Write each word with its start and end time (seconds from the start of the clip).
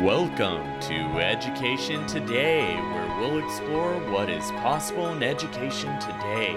Welcome 0.00 0.80
to 0.80 1.20
Education 1.20 2.04
Today, 2.08 2.74
where 2.74 3.20
we'll 3.20 3.38
explore 3.38 3.94
what 4.10 4.28
is 4.28 4.50
possible 4.50 5.08
in 5.10 5.22
education 5.22 5.98
today 6.00 6.54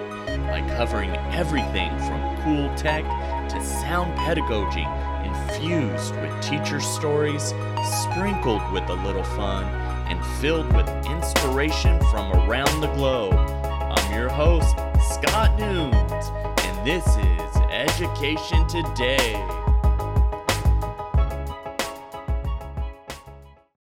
by 0.48 0.68
covering 0.76 1.12
everything 1.32 1.96
from 2.00 2.42
cool 2.42 2.76
tech 2.76 3.04
to 3.50 3.64
sound 3.64 4.16
pedagogy, 4.18 4.88
infused 5.24 6.16
with 6.16 6.42
teacher 6.42 6.82
stories, 6.82 7.54
sprinkled 8.02 8.72
with 8.72 8.90
a 8.90 9.00
little 9.06 9.24
fun, 9.24 9.66
and 10.08 10.26
filled 10.42 10.76
with 10.76 10.90
inspiration 11.06 12.00
from 12.10 12.34
around 12.34 12.82
the 12.82 12.92
globe. 12.96 13.36
I'm 13.36 14.14
your 14.14 14.30
host, 14.30 14.76
Scott 15.14 15.58
Nunes, 15.60 16.28
and 16.66 16.88
this 16.88 17.06
is 17.06 17.58
Education 17.70 18.68
Today. 18.68 19.57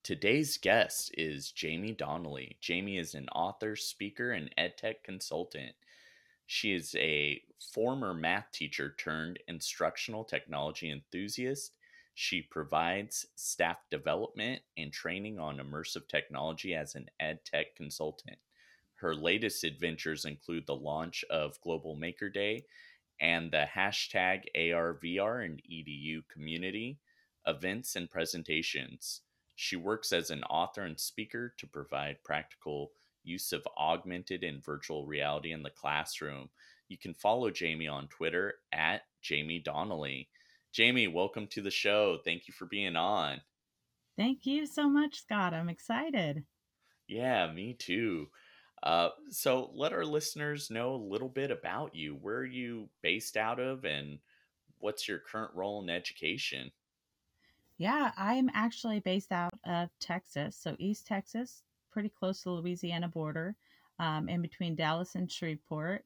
Today's 0.06 0.60
guest 0.60 1.10
is 1.18 1.52
Jaime 1.60 1.96
Donally. 1.96 2.58
Jaime 2.64 3.00
is 3.00 3.16
an 3.16 3.28
author, 3.30 3.76
speaker, 3.76 4.34
and 4.34 4.54
edtech 4.56 4.98
consultant. 5.04 5.72
She 6.46 6.74
is 6.74 6.94
a 6.94 7.42
former 7.74 8.14
math 8.14 8.52
teacher 8.52 8.94
turned 9.00 9.40
instructional 9.48 10.24
technology 10.24 10.92
enthusiast. 10.92 11.72
She 12.14 12.44
provides 12.44 13.26
staff 13.36 13.78
development 13.90 14.62
and 14.78 14.94
training 14.94 15.40
on 15.40 15.58
immersive 15.58 16.08
technology 16.08 16.76
as 16.76 16.94
an 16.94 17.08
edtech 17.20 17.74
consultant. 17.76 18.38
Her 18.98 19.16
latest 19.16 19.64
adventures 19.64 20.26
include 20.26 20.68
the 20.68 20.76
launch 20.76 21.26
of 21.32 21.60
Global 21.62 21.96
Maker 21.96 22.30
Day 22.30 22.68
and 23.20 23.52
the 23.52 23.66
hashtag 23.76 24.42
ARVR 24.56 25.46
and 25.46 25.60
EDU 25.68 26.22
community 26.32 27.00
events 27.48 27.96
and 27.96 28.08
presentations. 28.08 29.22
She 29.56 29.76
works 29.76 30.12
as 30.12 30.30
an 30.30 30.44
author 30.44 30.84
and 30.84 31.00
speaker 31.00 31.54
to 31.58 31.68
provide 31.68 32.24
practical 32.24 32.92
use 33.24 33.54
of 33.54 33.68
augmented 33.78 34.44
and 34.44 34.64
virtual 34.64 35.06
reality 35.06 35.52
in 35.52 35.64
the 35.64 35.70
classroom. 35.70 36.50
You 36.88 36.98
can 36.98 37.14
follow 37.14 37.52
Jaime 37.58 37.88
on 37.88 38.08
Twitter 38.08 38.56
at 38.72 39.02
Jaime 39.28 39.64
Donally. 39.64 40.28
Jaime, 40.76 41.08
welcome 41.08 41.48
to 41.48 41.62
the 41.62 41.72
show. 41.72 42.20
Thank 42.24 42.48
you 42.48 42.54
for 42.54 42.66
being 42.66 42.96
on. 42.96 43.42
Thank 44.18 44.46
you 44.46 44.66
so 44.66 44.90
much, 44.90 45.22
Scott. 45.22 45.54
I'm 45.54 45.70
excited. 45.70 46.44
Yeah, 47.08 47.52
me 47.52 47.74
too. 47.74 48.28
Uh, 48.84 49.10
so 49.30 49.72
let 49.74 49.94
our 49.94 50.06
listeners 50.06 50.70
know 50.70 50.94
a 50.94 50.98
little 50.98 51.30
bit 51.30 51.50
about 51.50 51.96
you. 51.96 52.14
Where 52.14 52.38
are 52.38 52.46
you 52.46 52.90
based 53.02 53.36
out 53.38 53.60
of, 53.60 53.84
and 53.86 54.20
what's 54.80 55.08
your 55.08 55.20
current 55.20 55.52
role 55.56 55.82
in 55.82 55.90
education? 55.90 56.72
Yeah, 57.78 58.12
I'm 58.18 58.50
actually 58.54 59.00
based 59.02 59.32
out 59.32 59.54
of 59.66 59.90
Texas, 60.00 60.58
so 60.58 60.76
East 60.80 61.06
Texas, 61.08 61.64
pretty 61.92 62.10
close 62.10 62.40
to 62.44 62.50
the 62.50 62.56
Louisiana 62.56 63.08
border, 63.10 63.56
um, 64.00 64.30
in 64.30 64.42
between 64.42 64.76
Dallas 64.76 65.16
and 65.16 65.30
Shreveport. 65.32 66.06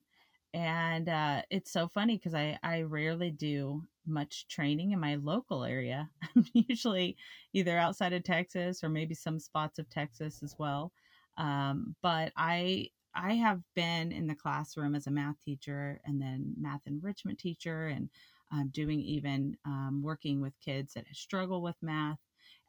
And 0.54 1.10
uh, 1.10 1.44
it's 1.52 1.72
so 1.72 1.88
funny 1.88 2.18
because 2.18 2.34
I, 2.34 2.58
I 2.64 2.82
rarely 2.82 3.30
do 3.30 3.84
much 4.08 4.48
training 4.48 4.92
in 4.94 5.00
my 5.00 5.16
local 5.16 5.64
area. 5.64 6.10
I'm 6.36 6.46
usually 6.54 7.18
either 7.54 7.78
outside 7.78 8.14
of 8.14 8.24
Texas 8.24 8.84
or 8.84 8.90
maybe 8.90 9.14
some 9.14 9.40
spots 9.40 9.78
of 9.78 9.88
Texas 9.90 10.42
as 10.42 10.56
well. 10.58 10.92
Um, 11.38 11.96
but 12.02 12.34
I 12.36 12.90
I 13.16 13.34
have 13.36 13.62
been 13.76 14.12
in 14.12 14.28
the 14.28 14.36
classroom 14.36 14.96
as 14.96 15.08
a 15.08 15.12
math 15.12 15.40
teacher 15.44 16.00
and 16.06 16.22
then 16.22 16.54
math 16.60 16.82
enrichment 16.86 17.40
teacher 17.40 17.88
and 17.88 18.10
um, 18.52 18.70
doing 18.74 19.02
even 19.02 19.58
um, 19.66 20.02
working 20.04 20.42
with 20.42 20.60
kids 20.60 20.94
that 20.94 21.06
struggle 21.14 21.62
with 21.62 21.76
math. 21.82 22.20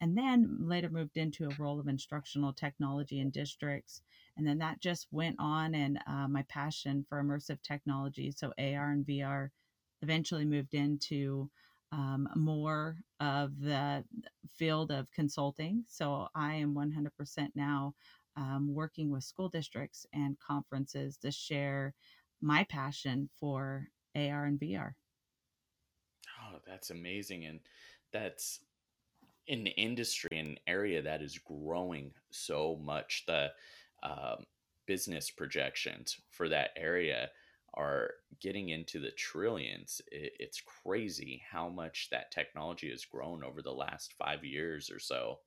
And 0.01 0.17
then 0.17 0.57
later 0.61 0.89
moved 0.89 1.17
into 1.17 1.47
a 1.47 1.55
role 1.59 1.79
of 1.79 1.89
instructional 1.89 2.53
technology 2.53 3.21
in 3.21 3.31
districts. 3.31 4.03
And 4.37 4.47
then 4.47 4.59
that 4.59 4.81
just 4.81 5.07
went 5.11 5.37
on, 5.39 5.75
and 5.75 5.99
uh, 6.07 6.29
my 6.29 6.43
passion 6.49 7.05
for 7.09 7.23
immersive 7.23 7.63
technology, 7.63 8.33
so 8.33 8.53
AR 8.59 8.91
and 8.91 9.07
VR, 9.07 9.51
eventually 10.03 10.47
moved 10.47 10.75
into 10.75 11.51
um, 11.93 12.29
more 12.35 12.97
of 13.19 13.61
the 13.61 14.05
field 14.55 14.91
of 14.91 15.11
consulting. 15.11 15.85
So 15.89 16.29
I 16.35 16.55
am 16.55 16.75
100% 16.75 17.49
now 17.55 17.95
um, 18.37 18.73
working 18.73 19.11
with 19.11 19.25
school 19.25 19.49
districts 19.49 20.07
and 20.13 20.39
conferences 20.39 21.17
to 21.19 21.31
share 21.31 21.95
my 22.41 22.65
passion 22.65 23.29
for 23.39 23.89
AR 24.15 24.45
and 24.45 24.59
VR. 24.59 24.93
That's 26.71 26.91
amazing. 26.91 27.45
And 27.47 27.61
that's 28.13 28.61
an 29.49 29.67
industry, 29.67 30.39
an 30.39 30.57
area 30.67 31.03
that 31.03 31.23
is 31.23 31.39
growing 31.39 32.13
so 32.31 32.79
much. 32.83 33.25
The 33.27 33.51
um, 34.03 34.45
business 34.87 35.31
projections 35.31 36.17
for 36.31 36.49
that 36.49 36.71
area 36.77 37.31
are 37.75 38.11
getting 38.41 38.71
into 38.71 39.01
the 39.01 39.11
trillions. 39.13 40.01
It, 40.11 40.33
it's 40.39 40.63
crazy 40.85 41.43
how 41.51 41.69
much 41.69 42.09
that 42.11 42.31
technology 42.31 42.91
has 42.91 43.05
grown 43.05 43.45
over 43.45 43.63
the 43.63 43.73
last 43.73 44.15
five 44.19 44.45
years 44.45 44.91
or 44.91 44.99
so. 44.99 45.39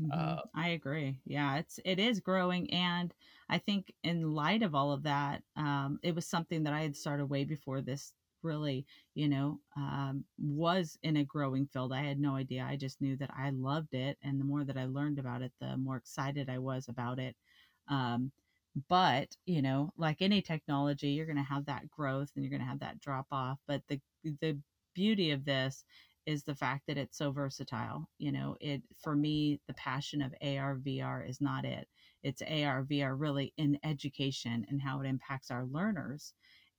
Mm-hmm. 0.00 0.10
Uh, 0.12 0.40
I 0.54 0.70
agree. 0.70 1.18
Yeah, 1.26 1.58
it's 1.58 1.78
it 1.84 1.98
is 1.98 2.18
growing, 2.20 2.72
and 2.72 3.12
I 3.50 3.58
think 3.58 3.92
in 4.02 4.34
light 4.34 4.62
of 4.62 4.74
all 4.74 4.90
of 4.92 5.02
that, 5.02 5.42
um, 5.56 5.98
it 6.02 6.14
was 6.14 6.26
something 6.26 6.62
that 6.64 6.72
I 6.72 6.80
had 6.80 6.96
started 6.96 7.26
way 7.26 7.44
before 7.44 7.82
this 7.82 8.14
really, 8.42 8.86
you 9.14 9.28
know, 9.28 9.60
um, 9.76 10.24
was 10.38 10.98
in 11.02 11.16
a 11.16 11.24
growing 11.24 11.66
field. 11.66 11.92
I 11.92 12.02
had 12.02 12.20
no 12.20 12.36
idea. 12.36 12.64
I 12.68 12.76
just 12.76 13.00
knew 13.00 13.16
that 13.18 13.30
I 13.36 13.50
loved 13.50 13.94
it. 13.94 14.18
And 14.22 14.40
the 14.40 14.44
more 14.44 14.64
that 14.64 14.76
I 14.76 14.86
learned 14.86 15.18
about 15.18 15.42
it, 15.42 15.52
the 15.60 15.76
more 15.76 15.96
excited 15.96 16.48
I 16.50 16.58
was 16.58 16.88
about 16.88 17.18
it. 17.18 17.36
Um, 17.88 18.32
but, 18.88 19.28
you 19.44 19.60
know, 19.62 19.92
like 19.96 20.22
any 20.22 20.40
technology, 20.42 21.10
you're 21.10 21.26
going 21.26 21.36
to 21.36 21.42
have 21.42 21.66
that 21.66 21.90
growth 21.90 22.30
and 22.34 22.44
you're 22.44 22.50
going 22.50 22.62
to 22.62 22.66
have 22.68 22.80
that 22.80 23.00
drop 23.00 23.26
off. 23.30 23.58
But 23.66 23.82
the, 23.88 24.00
the 24.40 24.58
beauty 24.94 25.30
of 25.32 25.44
this 25.44 25.84
is 26.26 26.44
the 26.44 26.54
fact 26.54 26.84
that 26.86 26.96
it's 26.96 27.18
so 27.18 27.32
versatile. 27.32 28.08
You 28.18 28.32
know, 28.32 28.56
it 28.60 28.82
for 29.02 29.14
me, 29.16 29.60
the 29.66 29.74
passion 29.74 30.22
of 30.22 30.34
AR 30.40 30.76
VR 30.76 31.22
is 31.22 31.40
not 31.40 31.64
it. 31.64 31.88
It's 32.22 32.42
AR 32.42 32.84
VR 32.84 33.16
really 33.16 33.52
in 33.56 33.78
education 33.82 34.64
and 34.68 34.80
how 34.80 35.00
it 35.00 35.06
impacts 35.06 35.50
our 35.50 35.66
learners 35.66 36.32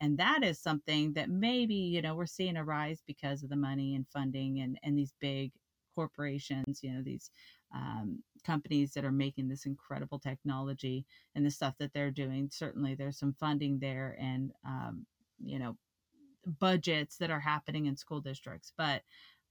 and 0.04 0.18
that 0.18 0.44
is 0.44 0.60
something 0.60 1.14
that 1.14 1.30
maybe 1.30 1.76
you 1.76 2.02
know 2.02 2.16
we're 2.16 2.26
seeing 2.26 2.58
a 2.58 2.64
rise 2.64 3.02
because 3.08 3.42
of 3.44 3.50
the 3.50 3.56
money 3.56 3.96
and 3.96 4.06
funding 4.10 4.60
and 4.60 4.78
and 4.84 4.98
these 4.98 5.14
big 5.20 5.52
corporations 5.96 6.82
you 6.84 6.92
know 6.92 7.02
these 7.02 7.32
um, 7.74 8.22
companies 8.46 8.94
that 8.94 9.06
are 9.06 9.12
making 9.12 9.48
this 9.48 9.66
incredible 9.66 10.20
technology 10.20 11.06
and 11.36 11.46
the 11.46 11.52
stuff 11.52 11.76
that 11.80 11.94
they're 11.94 12.12
doing. 12.12 12.50
Certainly 12.52 12.96
there's 12.96 13.18
some 13.18 13.36
funding 13.40 13.80
there 13.80 14.16
and 14.20 14.52
um, 14.66 15.06
you 15.44 15.60
know 15.60 15.78
budgets 16.60 17.18
that 17.18 17.32
are 17.32 17.40
happening 17.40 17.86
in 17.86 17.96
school 17.96 18.20
districts 18.20 18.74
but 18.78 19.02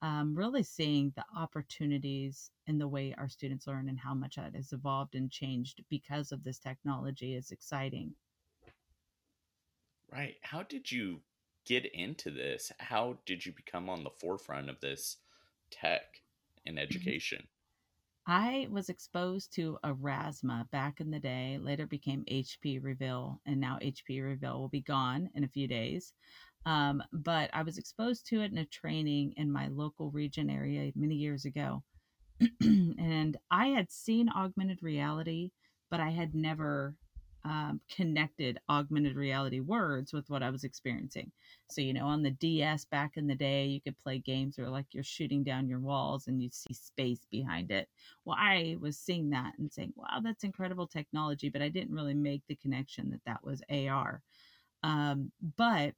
um, 0.02 0.34
really 0.34 0.62
seeing 0.62 1.12
the 1.16 1.24
opportunities 1.38 2.50
in 2.66 2.76
the 2.78 2.88
way 2.88 3.14
our 3.16 3.28
students 3.28 3.66
learn 3.66 3.88
and 3.88 3.98
how 3.98 4.12
much 4.12 4.36
that 4.36 4.54
has 4.54 4.72
evolved 4.72 5.14
and 5.14 5.30
changed 5.30 5.82
because 5.88 6.32
of 6.32 6.44
this 6.44 6.58
technology 6.58 7.34
is 7.34 7.50
exciting 7.50 8.12
Right. 10.12 10.34
How 10.42 10.62
did 10.62 10.92
you 10.92 11.20
get 11.64 11.86
into 11.86 12.30
this? 12.30 12.70
How 12.78 13.18
did 13.24 13.46
you 13.46 13.52
become 13.52 13.88
on 13.88 14.04
the 14.04 14.10
forefront 14.20 14.68
of 14.68 14.80
this 14.80 15.16
tech 15.70 16.02
in 16.66 16.74
mm-hmm. 16.74 16.82
education? 16.82 17.46
I 18.26 18.68
was 18.70 18.88
exposed 18.88 19.52
to 19.54 19.78
Aurasma 19.84 20.70
back 20.70 21.00
in 21.00 21.10
the 21.10 21.18
day, 21.18 21.58
later 21.60 21.86
became 21.86 22.24
HP 22.30 22.78
Reveal, 22.80 23.40
and 23.46 23.58
now 23.58 23.78
HP 23.82 24.22
Reveal 24.22 24.60
will 24.60 24.68
be 24.68 24.82
gone 24.82 25.28
in 25.34 25.42
a 25.42 25.48
few 25.48 25.66
days. 25.66 26.12
Um, 26.64 27.02
but 27.12 27.50
I 27.52 27.62
was 27.62 27.78
exposed 27.78 28.26
to 28.28 28.42
it 28.42 28.52
in 28.52 28.58
a 28.58 28.66
training 28.66 29.34
in 29.36 29.50
my 29.50 29.66
local 29.68 30.12
region 30.12 30.48
area 30.50 30.92
many 30.94 31.16
years 31.16 31.44
ago. 31.46 31.82
and 32.60 33.36
I 33.50 33.68
had 33.68 33.90
seen 33.90 34.28
augmented 34.28 34.82
reality, 34.82 35.50
but 35.90 35.98
I 35.98 36.10
had 36.10 36.34
never 36.34 36.94
um, 37.44 37.80
connected 37.90 38.58
augmented 38.68 39.16
reality 39.16 39.60
words 39.60 40.12
with 40.12 40.28
what 40.30 40.42
I 40.42 40.50
was 40.50 40.64
experiencing. 40.64 41.30
So, 41.68 41.80
you 41.80 41.92
know, 41.92 42.06
on 42.06 42.22
the 42.22 42.30
DS 42.30 42.84
back 42.86 43.16
in 43.16 43.26
the 43.26 43.34
day, 43.34 43.66
you 43.66 43.80
could 43.80 43.98
play 43.98 44.18
games 44.18 44.58
where 44.58 44.68
like 44.68 44.86
you're 44.92 45.02
shooting 45.04 45.42
down 45.42 45.68
your 45.68 45.80
walls 45.80 46.28
and 46.28 46.42
you 46.42 46.50
see 46.50 46.74
space 46.74 47.26
behind 47.30 47.70
it. 47.70 47.88
Well, 48.24 48.36
I 48.38 48.76
was 48.80 48.96
seeing 48.98 49.30
that 49.30 49.54
and 49.58 49.72
saying, 49.72 49.92
wow, 49.96 50.20
that's 50.22 50.44
incredible 50.44 50.86
technology, 50.86 51.48
but 51.48 51.62
I 51.62 51.68
didn't 51.68 51.94
really 51.94 52.14
make 52.14 52.42
the 52.48 52.56
connection 52.56 53.10
that 53.10 53.24
that 53.26 53.44
was 53.44 53.62
AR. 53.70 54.22
Um, 54.84 55.32
but 55.56 55.94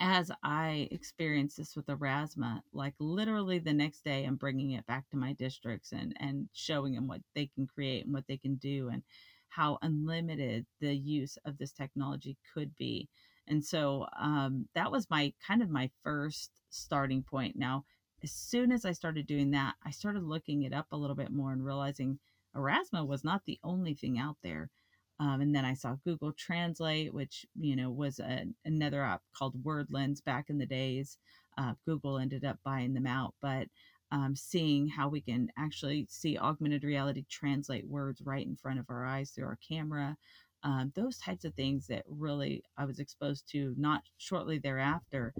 as 0.00 0.30
I 0.42 0.88
experienced 0.90 1.56
this 1.58 1.76
with 1.76 1.86
Aurasma, 1.86 2.60
like 2.72 2.94
literally 2.98 3.58
the 3.58 3.72
next 3.72 4.04
day, 4.04 4.24
I'm 4.24 4.36
bringing 4.36 4.72
it 4.72 4.86
back 4.86 5.08
to 5.10 5.16
my 5.16 5.32
districts 5.34 5.92
and 5.92 6.14
and 6.20 6.48
showing 6.52 6.94
them 6.94 7.06
what 7.06 7.20
they 7.34 7.46
can 7.46 7.66
create 7.66 8.04
and 8.04 8.12
what 8.14 8.26
they 8.26 8.36
can 8.36 8.56
do, 8.56 8.88
and 8.88 9.02
how 9.48 9.78
unlimited 9.82 10.66
the 10.80 10.94
use 10.94 11.38
of 11.44 11.58
this 11.58 11.72
technology 11.72 12.36
could 12.54 12.74
be. 12.76 13.08
And 13.48 13.64
so 13.64 14.06
um, 14.18 14.68
that 14.74 14.90
was 14.90 15.08
my 15.10 15.32
kind 15.46 15.62
of 15.62 15.70
my 15.70 15.90
first 16.02 16.50
starting 16.70 17.22
point. 17.22 17.56
Now, 17.56 17.84
as 18.22 18.32
soon 18.32 18.72
as 18.72 18.84
I 18.84 18.92
started 18.92 19.26
doing 19.26 19.50
that, 19.52 19.74
I 19.84 19.90
started 19.90 20.24
looking 20.24 20.62
it 20.62 20.72
up 20.72 20.86
a 20.90 20.96
little 20.96 21.16
bit 21.16 21.30
more 21.30 21.52
and 21.52 21.64
realizing 21.64 22.18
Aurasma 22.56 23.06
was 23.06 23.22
not 23.22 23.42
the 23.46 23.58
only 23.62 23.94
thing 23.94 24.18
out 24.18 24.36
there. 24.42 24.70
Um, 25.18 25.40
and 25.40 25.54
then 25.54 25.64
I 25.64 25.74
saw 25.74 25.96
Google 26.04 26.32
Translate, 26.32 27.12
which 27.14 27.46
you 27.58 27.76
know 27.76 27.90
was 27.90 28.18
a, 28.18 28.46
another 28.64 29.02
app 29.02 29.22
called 29.34 29.62
WordLens 29.62 30.22
back 30.24 30.50
in 30.50 30.58
the 30.58 30.66
days. 30.66 31.18
Uh, 31.56 31.72
Google 31.86 32.18
ended 32.18 32.44
up 32.44 32.58
buying 32.64 32.92
them 32.92 33.06
out, 33.06 33.34
but 33.40 33.68
um, 34.12 34.36
seeing 34.36 34.88
how 34.88 35.08
we 35.08 35.20
can 35.20 35.50
actually 35.58 36.06
see 36.10 36.38
augmented 36.38 36.84
reality 36.84 37.24
translate 37.28 37.86
words 37.88 38.22
right 38.24 38.46
in 38.46 38.56
front 38.56 38.78
of 38.78 38.86
our 38.88 39.04
eyes 39.04 39.30
through 39.30 39.46
our 39.46 39.58
camera, 39.66 40.16
um, 40.62 40.92
those 40.94 41.18
types 41.18 41.44
of 41.44 41.54
things 41.54 41.86
that 41.88 42.04
really 42.08 42.62
I 42.76 42.84
was 42.84 42.98
exposed 42.98 43.48
to 43.52 43.74
not 43.78 44.02
shortly 44.18 44.58
thereafter 44.58 45.34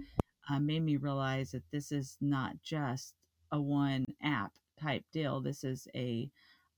uh, 0.49 0.59
made 0.59 0.83
me 0.83 0.97
realize 0.97 1.51
that 1.51 1.63
this 1.71 1.91
is 1.91 2.17
not 2.21 2.55
just 2.63 3.13
a 3.51 3.59
one 3.61 4.05
app 4.21 4.51
type 4.81 5.03
deal. 5.11 5.41
This 5.41 5.63
is 5.63 5.87
a 5.95 6.29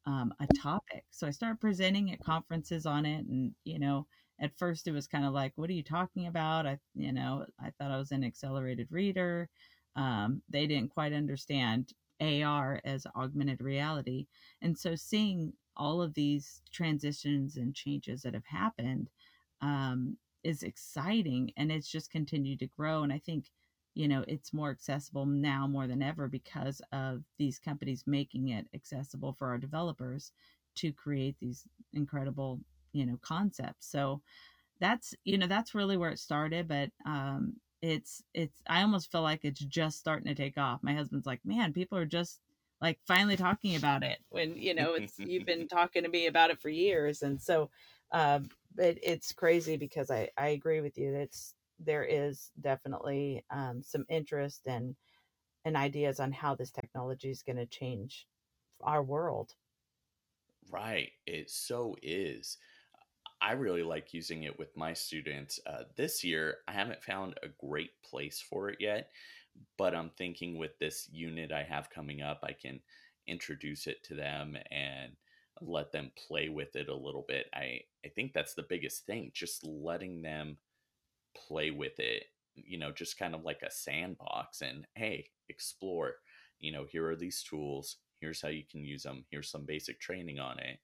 um, 0.06 0.34
a 0.40 0.48
topic. 0.48 1.06
So 1.12 1.28
I 1.28 1.32
started 1.32 1.60
presenting 1.60 2.12
at 2.12 2.22
conferences 2.22 2.86
on 2.86 3.06
it, 3.06 3.26
and 3.28 3.54
you 3.66 3.80
know, 3.80 4.08
at 4.40 4.58
first 4.58 4.88
it 4.88 4.92
was 4.94 5.08
kind 5.08 5.26
of 5.26 5.34
like, 5.34 5.54
"What 5.56 5.70
are 5.70 5.74
you 5.74 5.84
talking 5.84 6.28
about?" 6.28 6.66
I, 6.68 6.80
you 6.96 7.14
know, 7.14 7.46
I 7.60 7.72
thought 7.72 7.92
I 7.92 7.98
was 7.98 8.12
an 8.12 8.24
accelerated 8.24 8.88
reader. 8.92 9.50
Um, 10.00 10.42
they 10.50 10.66
didn't 10.68 10.92
quite 10.92 11.14
understand 11.14 11.94
AR 12.22 12.82
as 12.86 13.06
augmented 13.16 13.62
reality, 13.62 14.28
and 14.62 14.78
so 14.78 14.96
seeing 14.96 15.54
all 15.76 16.02
of 16.02 16.14
these 16.14 16.62
transitions 16.72 17.58
and 17.58 17.76
changes 17.76 18.22
that 18.24 18.34
have 18.34 18.46
happened 18.46 19.10
um, 19.62 20.18
is 20.44 20.64
exciting, 20.64 21.52
and 21.58 21.72
it's 21.72 21.90
just 21.90 22.12
continued 22.12 22.60
to 22.60 22.68
grow. 22.68 23.04
And 23.04 23.12
I 23.14 23.20
think 23.20 23.46
you 23.96 24.08
know 24.08 24.24
it's 24.28 24.54
more 24.54 24.72
accessible 24.72 25.26
now 25.26 25.68
more 25.68 25.88
than 25.88 26.02
ever 26.02 26.28
because 26.30 26.82
of 26.94 27.24
these 27.38 27.60
companies 27.60 28.04
making 28.08 28.50
it 28.50 28.68
accessible 28.74 29.34
for 29.34 29.50
our 29.50 29.58
developers 29.58 30.32
to 30.76 30.94
create 30.94 31.36
these 31.42 31.66
incredible 31.94 32.62
you 32.94 33.06
know 33.06 33.18
concepts. 33.22 33.88
So 33.92 34.22
that's 34.80 35.14
you 35.26 35.38
know 35.38 35.48
that's 35.48 35.76
really 35.76 35.98
where 35.98 36.12
it 36.12 36.20
started. 36.20 36.68
But 36.68 36.92
um 37.06 37.56
it's 37.82 38.24
it's 38.34 38.62
i 38.68 38.82
almost 38.82 39.12
feel 39.12 39.22
like 39.22 39.42
it's 39.44 39.60
just 39.60 40.00
starting 40.00 40.28
to 40.28 40.36
take 40.36 40.58
off 40.58 40.84
my 40.84 40.94
husband's 40.94 41.26
like 41.26 41.40
man 41.46 41.72
people 41.72 41.98
are 41.98 42.06
just 42.06 42.40
like 42.82 43.00
finally 43.08 43.38
talking 43.38 43.76
about 43.76 44.04
it 44.04 44.20
when 44.30 44.56
you 44.56 44.74
know 44.74 44.94
it's 44.94 45.18
you've 45.18 45.46
been 45.46 45.68
talking 45.70 46.04
to 46.04 46.10
me 46.10 46.28
about 46.28 46.50
it 46.50 46.60
for 46.60 46.70
years 46.70 47.22
and 47.22 47.42
so 47.42 47.70
um 48.12 48.50
but 48.76 48.98
it's 49.02 49.32
crazy 49.32 49.78
because 49.78 50.12
i 50.12 50.30
i 50.38 50.50
agree 50.50 50.82
with 50.82 50.98
you 50.98 51.14
it's 51.14 51.56
there 51.80 52.04
is 52.04 52.52
definitely 52.60 53.44
um, 53.50 53.82
some 53.82 54.06
interest 54.10 54.62
and 54.68 54.96
and 55.66 55.76
ideas 55.76 56.20
on 56.20 56.32
how 56.32 56.56
this 56.56 56.72
technology 56.72 57.30
is 57.30 57.44
going 57.44 57.58
to 57.58 57.66
change 57.66 58.28
our 58.82 59.04
world. 59.04 59.54
Right, 60.72 61.12
it 61.26 61.50
so 61.50 61.96
is. 62.02 62.58
I 63.42 63.54
really 63.54 63.84
like 63.84 64.14
using 64.14 64.44
it 64.44 64.60
with 64.60 64.76
my 64.76 64.94
students. 64.94 65.60
Uh, 65.66 65.84
this 65.96 66.24
year, 66.24 66.58
I 66.68 66.74
haven't 66.74 67.04
found 67.04 67.36
a 67.42 67.66
great 67.66 67.92
place 68.04 68.44
for 68.48 68.70
it 68.70 68.78
yet, 68.80 69.12
but 69.78 69.96
I'm 69.96 70.12
thinking 70.18 70.58
with 70.58 70.78
this 70.80 71.08
unit 71.12 71.52
I 71.52 71.64
have 71.64 71.90
coming 71.90 72.22
up, 72.22 72.40
I 72.44 72.54
can 72.54 72.82
introduce 73.28 73.88
it 73.88 74.04
to 74.06 74.16
them 74.16 74.58
and 74.72 75.14
let 75.62 75.92
them 75.92 76.12
play 76.28 76.50
with 76.50 76.76
it 76.76 76.90
a 76.90 76.96
little 76.96 77.26
bit. 77.28 77.48
I, 77.54 77.82
I 78.06 78.10
think 78.16 78.34
that's 78.34 78.54
the 78.54 78.66
biggest 78.68 79.06
thing, 79.06 79.32
just 79.34 79.66
letting 79.66 80.22
them 80.22 80.58
play 81.48 81.72
with 81.72 82.00
it, 82.00 82.26
you 82.56 82.78
know, 82.78 82.92
just 82.92 83.18
kind 83.18 83.36
of 83.36 83.44
like 83.44 83.62
a 83.62 83.72
sandbox 83.72 84.62
and 84.62 84.86
hey, 84.96 85.28
explore. 85.48 86.16
You 86.60 86.72
know, 86.74 86.86
here 86.90 87.08
are 87.10 87.16
these 87.16 87.44
tools. 87.44 87.98
Here's 88.20 88.42
how 88.42 88.50
you 88.50 88.64
can 88.70 88.84
use 88.84 89.04
them. 89.04 89.24
Here's 89.32 89.50
some 89.50 89.66
basic 89.66 90.00
training 90.00 90.40
on 90.40 90.60
it, 90.60 90.80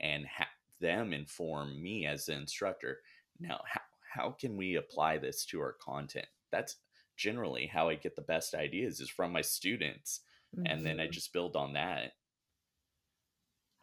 and 0.00 0.24
have 0.26 0.46
them 0.80 1.12
inform 1.12 1.80
me 1.82 2.06
as 2.06 2.26
the 2.26 2.34
instructor. 2.34 3.00
Now, 3.38 3.60
how, 3.66 3.80
how 4.12 4.30
can 4.30 4.56
we 4.56 4.76
apply 4.76 5.18
this 5.18 5.44
to 5.46 5.60
our 5.60 5.76
content? 5.80 6.26
That's 6.50 6.76
generally 7.16 7.66
how 7.66 7.88
I 7.88 7.94
get 7.94 8.16
the 8.16 8.22
best 8.22 8.54
ideas 8.54 9.00
is 9.00 9.10
from 9.10 9.32
my 9.32 9.42
students, 9.42 10.20
mm-hmm. 10.56 10.66
and 10.66 10.84
then 10.84 11.00
I 11.00 11.04
mm-hmm. 11.04 11.12
just 11.12 11.32
build 11.32 11.56
on 11.56 11.74
that. 11.74 12.12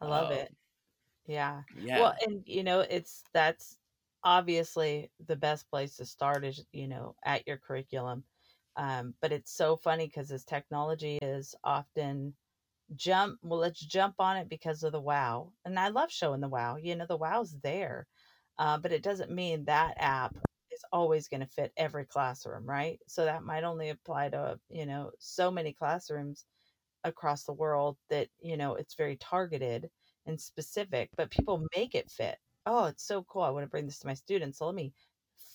I 0.00 0.06
love 0.06 0.30
um, 0.30 0.38
it. 0.38 0.54
Yeah. 1.26 1.62
Yeah. 1.78 2.00
Well, 2.00 2.14
and 2.26 2.42
you 2.46 2.64
know, 2.64 2.80
it's 2.80 3.22
that's 3.32 3.76
obviously 4.22 5.10
the 5.26 5.36
best 5.36 5.68
place 5.70 5.96
to 5.96 6.04
start 6.04 6.44
is 6.44 6.64
you 6.72 6.88
know 6.88 7.14
at 7.24 7.46
your 7.46 7.58
curriculum 7.58 8.24
um, 8.76 9.14
but 9.20 9.32
it's 9.32 9.52
so 9.52 9.76
funny 9.76 10.06
because 10.06 10.28
this 10.28 10.44
technology 10.44 11.18
is 11.22 11.54
often 11.62 12.34
jump 12.96 13.38
well 13.42 13.58
let's 13.60 13.80
jump 13.80 14.14
on 14.18 14.36
it 14.36 14.48
because 14.48 14.82
of 14.82 14.92
the 14.92 15.00
wow 15.00 15.52
and 15.64 15.78
i 15.78 15.88
love 15.88 16.10
showing 16.10 16.40
the 16.40 16.48
wow 16.48 16.76
you 16.76 16.94
know 16.94 17.06
the 17.06 17.16
wow's 17.16 17.56
there 17.62 18.06
uh, 18.58 18.78
but 18.78 18.92
it 18.92 19.02
doesn't 19.02 19.30
mean 19.30 19.64
that 19.64 19.94
app 19.98 20.34
is 20.70 20.84
always 20.92 21.28
going 21.28 21.40
to 21.40 21.46
fit 21.46 21.72
every 21.76 22.04
classroom 22.04 22.64
right 22.66 23.00
so 23.06 23.24
that 23.24 23.44
might 23.44 23.64
only 23.64 23.90
apply 23.90 24.28
to 24.28 24.58
you 24.70 24.86
know 24.86 25.10
so 25.18 25.50
many 25.50 25.72
classrooms 25.72 26.44
across 27.04 27.44
the 27.44 27.52
world 27.52 27.96
that 28.10 28.28
you 28.40 28.56
know 28.56 28.74
it's 28.74 28.94
very 28.94 29.16
targeted 29.16 29.90
and 30.26 30.40
specific 30.40 31.10
but 31.16 31.30
people 31.30 31.66
make 31.76 31.94
it 31.94 32.10
fit 32.10 32.38
oh, 32.66 32.84
it's 32.86 33.04
so 33.04 33.22
cool. 33.24 33.42
I 33.42 33.50
want 33.50 33.64
to 33.64 33.70
bring 33.70 33.86
this 33.86 33.98
to 34.00 34.06
my 34.06 34.14
students. 34.14 34.58
So 34.58 34.66
let 34.66 34.74
me 34.74 34.92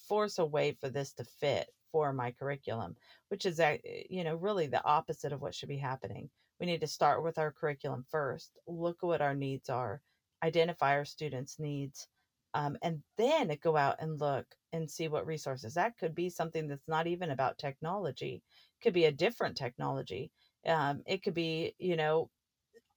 force 0.08 0.40
a 0.40 0.46
way 0.46 0.74
for 0.80 0.90
this 0.90 1.14
to 1.14 1.24
fit 1.24 1.70
for 1.92 2.14
my 2.14 2.32
curriculum, 2.32 2.96
which 3.30 3.46
is, 3.46 3.60
eh, 3.60 3.78
you 4.10 4.24
know, 4.24 4.36
really 4.36 4.68
the 4.68 4.84
opposite 4.84 5.32
of 5.32 5.42
what 5.42 5.56
should 5.56 5.70
be 5.70 5.78
happening. 5.78 6.30
We 6.60 6.66
need 6.66 6.82
to 6.82 6.88
start 6.88 7.24
with 7.24 7.38
our 7.38 7.52
curriculum 7.52 8.06
first, 8.10 8.58
look 8.68 8.98
at 9.04 9.08
what 9.08 9.22
our 9.22 9.36
needs 9.36 9.70
are, 9.70 10.02
identify 10.44 10.94
our 10.94 11.06
students' 11.06 11.60
needs, 11.60 12.08
um, 12.54 12.78
and 12.82 13.04
then 13.18 13.56
go 13.62 13.78
out 13.78 13.98
and 14.00 14.20
look 14.20 14.56
and 14.74 14.90
see 14.90 15.08
what 15.08 15.26
resources. 15.26 15.74
That 15.76 15.98
could 15.98 16.16
be 16.16 16.30
something 16.30 16.68
that's 16.68 16.88
not 16.88 17.08
even 17.08 17.32
about 17.32 17.58
technology, 17.58 18.44
it 18.46 18.82
could 18.84 18.94
be 18.94 19.06
a 19.06 19.12
different 19.12 19.58
technology. 19.58 20.32
Um, 20.66 21.04
it 21.06 21.24
could 21.24 21.34
be, 21.34 21.76
you 21.80 21.96
know, 21.96 22.30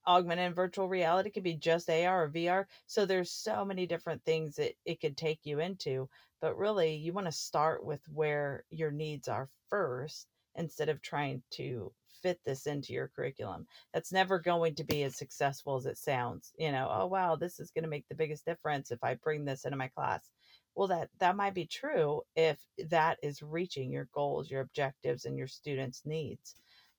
augmented 0.06 0.46
and 0.46 0.56
virtual 0.56 0.88
reality 0.88 1.28
it 1.28 1.32
could 1.32 1.42
be 1.44 1.54
just 1.54 1.88
AR 1.88 2.24
or 2.24 2.28
VR. 2.28 2.66
So 2.86 3.06
there's 3.06 3.30
so 3.30 3.64
many 3.64 3.86
different 3.86 4.24
things 4.24 4.56
that 4.56 4.74
it 4.84 5.00
could 5.00 5.16
take 5.16 5.40
you 5.44 5.60
into. 5.60 6.08
But 6.40 6.56
really, 6.56 6.94
you 6.96 7.12
want 7.12 7.26
to 7.26 7.32
start 7.32 7.84
with 7.84 8.02
where 8.08 8.64
your 8.70 8.90
needs 8.90 9.28
are 9.28 9.48
first 9.68 10.26
instead 10.56 10.88
of 10.88 11.02
trying 11.02 11.42
to 11.52 11.92
fit 12.22 12.40
this 12.44 12.66
into 12.66 12.92
your 12.92 13.10
curriculum. 13.14 13.66
That's 13.92 14.12
never 14.12 14.38
going 14.38 14.76
to 14.76 14.84
be 14.84 15.02
as 15.02 15.16
successful 15.16 15.76
as 15.76 15.86
it 15.86 15.98
sounds. 15.98 16.52
You 16.56 16.72
know, 16.72 16.88
oh 16.90 17.06
wow, 17.06 17.36
this 17.36 17.58
is 17.58 17.70
going 17.70 17.84
to 17.84 17.90
make 17.90 18.08
the 18.08 18.14
biggest 18.14 18.46
difference 18.46 18.90
if 18.90 19.02
I 19.02 19.14
bring 19.14 19.44
this 19.44 19.64
into 19.64 19.76
my 19.76 19.88
class. 19.88 20.30
Well, 20.74 20.88
that 20.88 21.10
that 21.18 21.36
might 21.36 21.54
be 21.54 21.66
true 21.66 22.22
if 22.36 22.58
that 22.88 23.18
is 23.22 23.42
reaching 23.42 23.92
your 23.92 24.08
goals, 24.14 24.50
your 24.50 24.62
objectives, 24.62 25.24
and 25.24 25.36
your 25.36 25.48
students' 25.48 26.02
needs. 26.06 26.54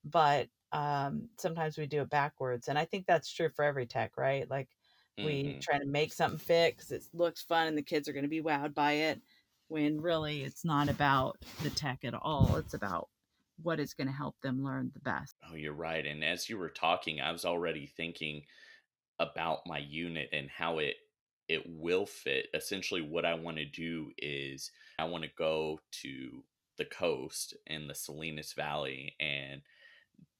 But 0.05 0.49
um, 0.73 1.29
sometimes 1.37 1.77
we 1.77 1.85
do 1.85 2.01
it 2.01 2.09
backwards. 2.09 2.67
And 2.67 2.77
I 2.77 2.85
think 2.85 3.05
that's 3.05 3.31
true 3.31 3.49
for 3.55 3.63
every 3.63 3.85
tech, 3.85 4.17
right? 4.17 4.49
Like 4.49 4.67
mm-hmm. 5.17 5.25
we 5.25 5.59
try 5.61 5.79
to 5.79 5.85
make 5.85 6.11
something 6.11 6.39
fit 6.39 6.75
because 6.75 6.91
it 6.91 7.03
looks 7.13 7.41
fun 7.41 7.67
and 7.67 7.77
the 7.77 7.83
kids 7.83 8.09
are 8.09 8.13
going 8.13 8.23
to 8.23 8.29
be 8.29 8.41
wowed 8.41 8.73
by 8.73 8.93
it 8.93 9.21
when 9.69 10.01
really 10.01 10.43
it's 10.43 10.65
not 10.65 10.89
about 10.89 11.37
the 11.61 11.69
tech 11.69 11.99
at 12.03 12.13
all. 12.13 12.55
It's 12.57 12.73
about 12.73 13.07
what 13.61 13.79
is 13.79 13.93
going 13.93 14.07
to 14.07 14.13
help 14.13 14.35
them 14.41 14.63
learn 14.63 14.91
the 14.93 14.99
best. 14.99 15.35
Oh, 15.49 15.55
you're 15.55 15.73
right. 15.73 16.05
And 16.05 16.23
as 16.23 16.49
you 16.49 16.57
were 16.57 16.69
talking, 16.69 17.21
I 17.21 17.31
was 17.31 17.45
already 17.45 17.85
thinking 17.85 18.43
about 19.19 19.59
my 19.65 19.77
unit 19.77 20.29
and 20.33 20.49
how 20.49 20.79
it 20.79 20.95
it 21.49 21.63
will 21.67 22.05
fit. 22.05 22.47
Essentially 22.53 23.01
what 23.01 23.25
I 23.25 23.33
want 23.33 23.57
to 23.57 23.65
do 23.65 24.11
is 24.17 24.71
I 24.97 25.05
want 25.05 25.23
to 25.23 25.29
go 25.37 25.79
to 26.01 26.43
the 26.77 26.85
coast 26.85 27.53
in 27.67 27.87
the 27.87 27.95
Salinas 27.95 28.53
Valley 28.53 29.13
and 29.19 29.61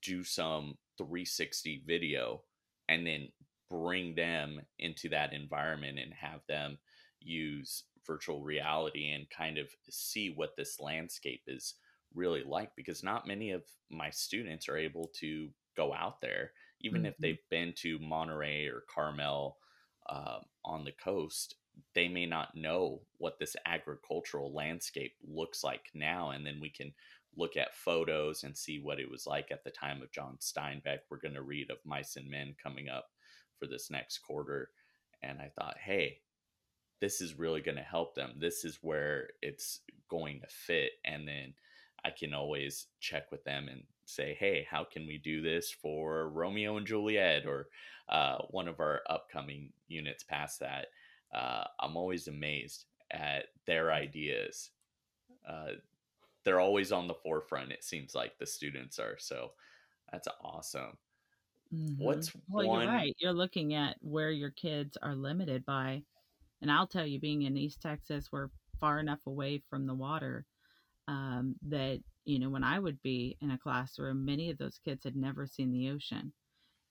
do 0.01 0.23
some 0.23 0.77
360 0.97 1.83
video 1.85 2.41
and 2.87 3.05
then 3.05 3.29
bring 3.69 4.15
them 4.15 4.61
into 4.79 5.09
that 5.09 5.33
environment 5.33 5.99
and 5.99 6.13
have 6.13 6.41
them 6.47 6.77
use 7.19 7.83
virtual 8.05 8.41
reality 8.41 9.11
and 9.11 9.29
kind 9.29 9.57
of 9.57 9.67
see 9.89 10.29
what 10.29 10.55
this 10.57 10.79
landscape 10.79 11.41
is 11.47 11.75
really 12.15 12.43
like 12.43 12.75
because 12.75 13.03
not 13.03 13.27
many 13.27 13.51
of 13.51 13.63
my 13.89 14.09
students 14.09 14.69
are 14.69 14.77
able 14.77 15.09
to 15.19 15.49
go 15.75 15.93
out 15.93 16.21
there 16.21 16.51
even 16.81 17.01
mm-hmm. 17.01 17.07
if 17.07 17.17
they've 17.17 17.49
been 17.49 17.73
to 17.75 17.99
monterey 17.99 18.67
or 18.67 18.83
carmel 18.93 19.57
uh, 20.09 20.39
on 20.65 20.83
the 20.83 20.91
coast 20.91 21.55
they 21.95 22.07
may 22.07 22.25
not 22.25 22.55
know 22.55 23.01
what 23.17 23.39
this 23.39 23.55
agricultural 23.65 24.53
landscape 24.53 25.13
looks 25.27 25.63
like 25.63 25.89
now 25.93 26.29
and 26.29 26.45
then 26.45 26.59
we 26.61 26.69
can 26.69 26.93
look 27.35 27.57
at 27.57 27.75
photos 27.75 28.43
and 28.43 28.55
see 28.55 28.79
what 28.79 28.99
it 28.99 29.09
was 29.09 29.25
like 29.25 29.51
at 29.51 29.63
the 29.63 29.71
time 29.71 30.01
of 30.01 30.11
John 30.11 30.37
Steinbeck. 30.39 30.99
We're 31.09 31.17
going 31.17 31.33
to 31.35 31.41
read 31.41 31.71
of 31.71 31.77
Mice 31.85 32.15
and 32.15 32.29
Men 32.29 32.55
coming 32.61 32.89
up 32.89 33.07
for 33.59 33.67
this 33.67 33.89
next 33.89 34.19
quarter. 34.19 34.69
And 35.21 35.39
I 35.39 35.51
thought, 35.57 35.77
hey, 35.79 36.19
this 37.01 37.21
is 37.21 37.39
really 37.39 37.61
going 37.61 37.77
to 37.77 37.83
help 37.83 38.15
them. 38.15 38.33
This 38.37 38.63
is 38.63 38.79
where 38.81 39.29
it's 39.41 39.79
going 40.09 40.41
to 40.41 40.47
fit. 40.47 40.91
And 41.05 41.27
then 41.27 41.53
I 42.05 42.11
can 42.11 42.33
always 42.33 42.87
check 42.99 43.31
with 43.31 43.43
them 43.43 43.67
and 43.69 43.83
say, 44.05 44.35
hey, 44.39 44.67
how 44.69 44.83
can 44.83 45.07
we 45.07 45.17
do 45.17 45.41
this 45.41 45.71
for 45.71 46.29
Romeo 46.29 46.77
and 46.77 46.85
Juliet 46.85 47.45
or 47.45 47.67
uh, 48.09 48.39
one 48.49 48.67
of 48.67 48.79
our 48.79 49.01
upcoming 49.09 49.71
units 49.87 50.23
past 50.23 50.59
that? 50.59 50.87
Uh, 51.33 51.63
I'm 51.79 51.97
always 51.97 52.27
amazed 52.27 52.85
at 53.11 53.45
their 53.65 53.91
ideas. 53.91 54.71
Uh, 55.47 55.73
they're 56.43 56.59
always 56.59 56.91
on 56.91 57.07
the 57.07 57.13
forefront, 57.13 57.71
it 57.71 57.83
seems 57.83 58.13
like 58.13 58.37
the 58.37 58.45
students 58.45 58.99
are. 58.99 59.15
So 59.17 59.51
that's 60.11 60.27
awesome. 60.43 60.97
Mm-hmm. 61.73 62.03
What's 62.03 62.33
well, 62.49 62.67
one... 62.67 62.83
you're 62.83 62.91
right. 62.91 63.15
You're 63.19 63.33
looking 63.33 63.73
at 63.73 63.95
where 64.01 64.31
your 64.31 64.51
kids 64.51 64.97
are 65.01 65.15
limited 65.15 65.65
by, 65.65 66.03
and 66.61 66.71
I'll 66.71 66.87
tell 66.87 67.05
you, 67.05 67.19
being 67.19 67.43
in 67.43 67.57
East 67.57 67.81
Texas, 67.81 68.29
we're 68.31 68.49
far 68.79 68.99
enough 68.99 69.25
away 69.25 69.63
from 69.69 69.87
the 69.87 69.93
water 69.93 70.45
um, 71.07 71.55
that 71.69 71.99
you 72.25 72.39
know 72.39 72.49
when 72.49 72.63
I 72.63 72.79
would 72.79 73.01
be 73.01 73.37
in 73.41 73.51
a 73.51 73.57
classroom, 73.57 74.25
many 74.25 74.49
of 74.49 74.57
those 74.57 74.79
kids 74.83 75.03
had 75.03 75.15
never 75.15 75.47
seen 75.47 75.71
the 75.71 75.89
ocean, 75.89 76.33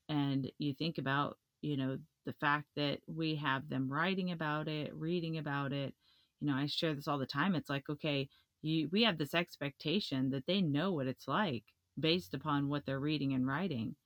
and 0.08 0.50
you 0.58 0.74
think 0.74 0.98
about 0.98 1.38
you 1.62 1.76
know 1.76 1.98
the 2.26 2.34
fact 2.34 2.66
that 2.76 3.00
we 3.06 3.36
have 3.36 3.68
them 3.68 3.92
writing 3.92 4.32
about 4.32 4.68
it, 4.68 4.94
reading 4.94 5.38
about 5.38 5.72
it. 5.72 5.94
You 6.40 6.48
know, 6.48 6.54
I 6.54 6.66
share 6.66 6.94
this 6.94 7.08
all 7.08 7.18
the 7.18 7.26
time. 7.26 7.54
It's 7.54 7.70
like, 7.70 7.88
okay, 7.88 8.28
you, 8.62 8.88
we 8.92 9.02
have 9.04 9.18
this 9.18 9.34
expectation 9.34 10.30
that 10.30 10.46
they 10.46 10.60
know 10.60 10.92
what 10.92 11.06
it's 11.06 11.28
like 11.28 11.64
based 11.98 12.34
upon 12.34 12.68
what 12.68 12.84
they're 12.86 13.00
reading 13.00 13.34
and 13.34 13.46
writing 13.46 13.96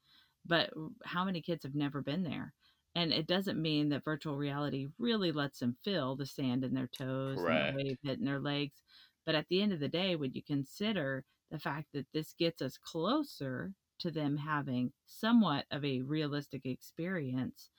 but 0.46 0.70
how 1.04 1.25
many 1.25 1.40
kids 1.42 1.64
have 1.64 1.75
never 1.75 2.02
been 2.02 2.22
there? 2.22 2.54
And 2.94 3.12
it 3.12 3.26
doesn't 3.26 3.60
mean 3.60 3.90
that 3.90 4.04
virtual 4.04 4.36
reality 4.36 4.88
really 4.98 5.32
lets 5.32 5.58
them 5.58 5.76
feel 5.84 6.16
the 6.16 6.26
sand 6.26 6.64
in 6.64 6.75
their 6.75 6.88
toes 6.88 7.38
Correct. 7.38 7.68
and 7.68 7.78
the 7.78 7.84
wave 7.84 7.98
hitting 8.02 8.25
their 8.25 8.40
legs. 8.40 8.82
But 9.26 9.35
at 9.35 9.47
the 9.49 9.61
end 9.61 9.73
of 9.73 9.80
the 9.80 9.88
day, 9.88 10.16
when 10.16 10.33
you 10.33 10.42
consider 10.42 11.25
the 11.50 11.59
fact 11.59 11.88
that 11.92 12.06
this 12.14 12.33
gets 12.38 12.62
us 12.62 12.78
closer 12.78 13.73
to 13.99 14.11
them 14.11 14.37
having 14.37 14.92
somewhat 15.06 15.64
of 15.71 15.85
a 15.85 16.02
realistic 16.02 16.62
experience, 16.64 17.71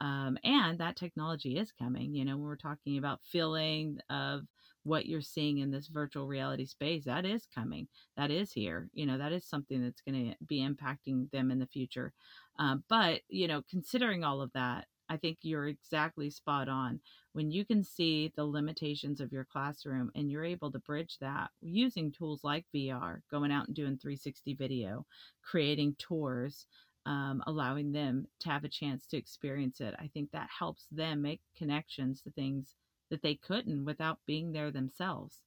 um, 0.00 0.36
and 0.44 0.78
that 0.78 0.96
technology 0.96 1.58
is 1.58 1.72
coming. 1.72 2.14
You 2.14 2.24
know, 2.24 2.36
when 2.36 2.46
we're 2.46 2.56
talking 2.56 2.98
about 2.98 3.20
feeling 3.24 3.98
of 4.10 4.42
what 4.86 5.06
you're 5.06 5.20
seeing 5.20 5.58
in 5.58 5.70
this 5.70 5.88
virtual 5.88 6.28
reality 6.28 6.64
space 6.64 7.04
that 7.04 7.24
is 7.24 7.48
coming 7.52 7.88
that 8.16 8.30
is 8.30 8.52
here 8.52 8.88
you 8.92 9.04
know 9.04 9.18
that 9.18 9.32
is 9.32 9.44
something 9.44 9.82
that's 9.82 10.00
going 10.00 10.30
to 10.30 10.36
be 10.46 10.60
impacting 10.60 11.28
them 11.32 11.50
in 11.50 11.58
the 11.58 11.66
future 11.66 12.12
uh, 12.60 12.76
but 12.88 13.20
you 13.28 13.48
know 13.48 13.62
considering 13.68 14.22
all 14.22 14.40
of 14.40 14.52
that 14.52 14.86
i 15.08 15.16
think 15.16 15.38
you're 15.42 15.68
exactly 15.68 16.30
spot 16.30 16.68
on 16.68 17.00
when 17.32 17.50
you 17.50 17.64
can 17.64 17.82
see 17.82 18.32
the 18.36 18.44
limitations 18.44 19.20
of 19.20 19.32
your 19.32 19.44
classroom 19.44 20.10
and 20.14 20.30
you're 20.30 20.44
able 20.44 20.70
to 20.70 20.78
bridge 20.80 21.16
that 21.20 21.50
using 21.60 22.10
tools 22.10 22.42
like 22.44 22.64
vr 22.74 23.20
going 23.30 23.52
out 23.52 23.66
and 23.66 23.76
doing 23.76 23.98
360 23.98 24.54
video 24.54 25.04
creating 25.42 25.94
tours 25.98 26.66
um, 27.06 27.40
allowing 27.46 27.92
them 27.92 28.26
to 28.40 28.48
have 28.48 28.64
a 28.64 28.68
chance 28.68 29.06
to 29.06 29.16
experience 29.16 29.80
it 29.80 29.94
i 29.98 30.08
think 30.12 30.30
that 30.32 30.48
helps 30.56 30.86
them 30.90 31.22
make 31.22 31.40
connections 31.56 32.20
to 32.22 32.30
things 32.30 32.74
that 33.10 33.22
they 33.22 33.34
couldn't 33.34 33.84
without 33.84 34.18
being 34.26 34.52
there 34.52 34.70
themselves. 34.70 35.38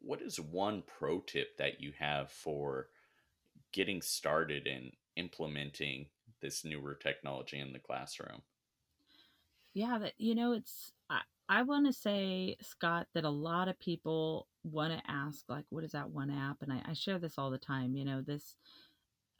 What 0.00 0.22
is 0.22 0.38
one 0.38 0.82
pro 0.82 1.20
tip 1.20 1.56
that 1.58 1.80
you 1.80 1.92
have 1.98 2.30
for 2.30 2.88
getting 3.72 4.02
started 4.02 4.66
in 4.66 4.92
implementing 5.16 6.06
this 6.40 6.64
newer 6.64 6.94
technology 6.94 7.58
in 7.58 7.72
the 7.72 7.78
classroom? 7.78 8.42
Yeah, 9.74 9.98
that 9.98 10.14
you 10.18 10.34
know, 10.34 10.52
it's 10.52 10.92
I, 11.10 11.20
I 11.48 11.62
want 11.62 11.86
to 11.86 11.92
say, 11.92 12.56
Scott, 12.62 13.06
that 13.14 13.24
a 13.24 13.30
lot 13.30 13.68
of 13.68 13.78
people 13.78 14.48
want 14.64 14.92
to 14.92 15.10
ask, 15.10 15.44
like, 15.48 15.64
what 15.70 15.84
is 15.84 15.92
that 15.92 16.10
one 16.10 16.30
app? 16.30 16.58
And 16.62 16.72
I, 16.72 16.82
I 16.88 16.92
share 16.94 17.18
this 17.18 17.34
all 17.38 17.50
the 17.50 17.58
time. 17.58 17.94
You 17.94 18.04
know, 18.04 18.22
this 18.22 18.56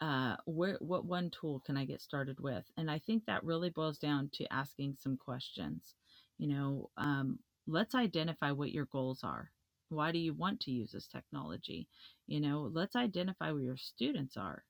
uh, 0.00 0.36
where 0.44 0.76
what 0.80 1.06
one 1.06 1.30
tool 1.30 1.62
can 1.64 1.76
I 1.76 1.84
get 1.84 2.02
started 2.02 2.38
with? 2.40 2.64
And 2.76 2.90
I 2.90 2.98
think 2.98 3.24
that 3.26 3.44
really 3.44 3.70
boils 3.70 3.98
down 3.98 4.30
to 4.34 4.52
asking 4.52 4.96
some 5.00 5.16
questions. 5.16 5.94
You 6.38 6.48
know, 6.48 6.90
um, 6.98 7.38
let's 7.66 7.94
identify 7.94 8.52
what 8.52 8.72
your 8.72 8.86
goals 8.86 9.20
are. 9.22 9.50
Why 9.88 10.12
do 10.12 10.18
you 10.18 10.34
want 10.34 10.60
to 10.60 10.70
use 10.70 10.92
this 10.92 11.06
technology? 11.06 11.88
You 12.26 12.40
know, 12.40 12.70
let's 12.72 12.96
identify 12.96 13.52
where 13.52 13.62
your 13.62 13.76
students 13.76 14.36
are. 14.36 14.64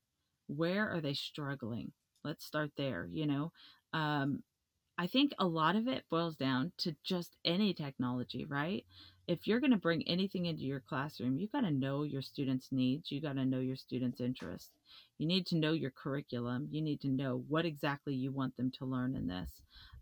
Where 0.47 0.89
are 0.91 1.01
they 1.01 1.15
struggling? 1.15 1.93
Let's 2.27 2.45
start 2.45 2.73
there. 2.77 3.09
You 3.11 3.27
know, 3.27 3.53
um, 3.93 4.43
I 4.99 5.07
think 5.07 5.33
a 5.39 5.47
lot 5.47 5.77
of 5.77 5.89
it 5.89 6.05
boils 6.11 6.37
down 6.37 6.73
to 6.79 6.97
just 7.05 7.37
any 7.45 7.73
technology, 7.73 8.45
right? 8.45 8.85
if 9.27 9.47
you're 9.47 9.61
going 9.61 9.73
to 9.73 9.77
bring 9.77 10.07
anything 10.07 10.47
into 10.47 10.63
your 10.63 10.81
classroom, 10.81 11.37
you 11.37 11.49
got 11.49 11.63
to 11.63 11.71
know 11.71 12.05
your 12.05 12.23
students' 12.23 12.69
needs. 12.71 13.11
You 13.11 13.21
got 13.21 13.35
to 13.35 13.45
know 13.45 13.59
your 13.59 13.77
students' 13.77 14.21
interests. 14.21 14.71
You 15.19 15.27
need 15.27 15.47
to 15.47 15.57
know 15.57 15.73
your 15.73 15.91
curriculum. 15.91 16.69
You 16.71 16.81
need 16.81 17.01
to 17.01 17.09
know 17.09 17.43
what 17.49 17.65
exactly 17.65 18.15
you 18.15 18.31
want 18.31 18.57
them 18.57 18.71
to 18.79 18.85
learn 18.85 19.17
in 19.17 19.27
this. 19.27 19.51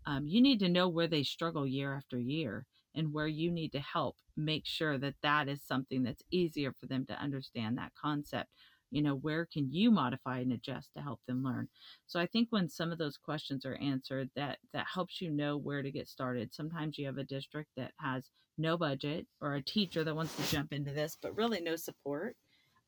Um, 0.05 0.27
you 0.27 0.41
need 0.41 0.59
to 0.59 0.69
know 0.69 0.87
where 0.87 1.07
they 1.07 1.23
struggle 1.23 1.65
year 1.65 1.95
after 1.95 2.19
year 2.19 2.65
and 2.93 3.11
where 3.11 3.27
you 3.27 3.51
need 3.51 3.71
to 3.71 3.79
help 3.79 4.15
make 4.37 4.65
sure 4.65 4.97
that 4.99 5.15
that 5.23 5.47
is 5.47 5.59
something 5.67 6.03
that's 6.03 6.23
easier 6.29 6.71
for 6.79 6.85
them 6.85 7.05
to 7.07 7.19
understand 7.19 7.77
that 7.77 7.93
concept 7.99 8.49
you 8.95 9.01
know 9.01 9.15
where 9.15 9.45
can 9.45 9.71
you 9.71 9.91
modify 9.91 10.39
and 10.39 10.53
adjust 10.53 10.89
to 10.95 11.03
help 11.03 11.19
them 11.27 11.43
learn? 11.43 11.67
So 12.07 12.19
i 12.19 12.25
think 12.25 12.47
when 12.51 12.69
some 12.69 12.91
of 12.91 12.97
those 12.97 13.17
questions 13.17 13.65
are 13.65 13.75
answered 13.75 14.29
that 14.35 14.59
that 14.73 14.87
helps 14.93 15.21
you 15.21 15.31
know 15.31 15.57
where 15.57 15.81
to 15.83 15.91
get 15.91 16.07
started. 16.07 16.53
Sometimes 16.53 16.97
you 16.97 17.05
have 17.07 17.17
a 17.17 17.23
district 17.23 17.69
that 17.77 17.91
has 17.99 18.29
no 18.57 18.77
budget 18.77 19.27
or 19.41 19.55
a 19.55 19.61
teacher 19.61 20.03
that 20.03 20.15
wants 20.15 20.35
to 20.35 20.55
jump 20.55 20.71
into 20.71 20.91
this 20.91 21.17
but 21.21 21.35
really 21.35 21.61
no 21.61 21.75
support 21.75 22.35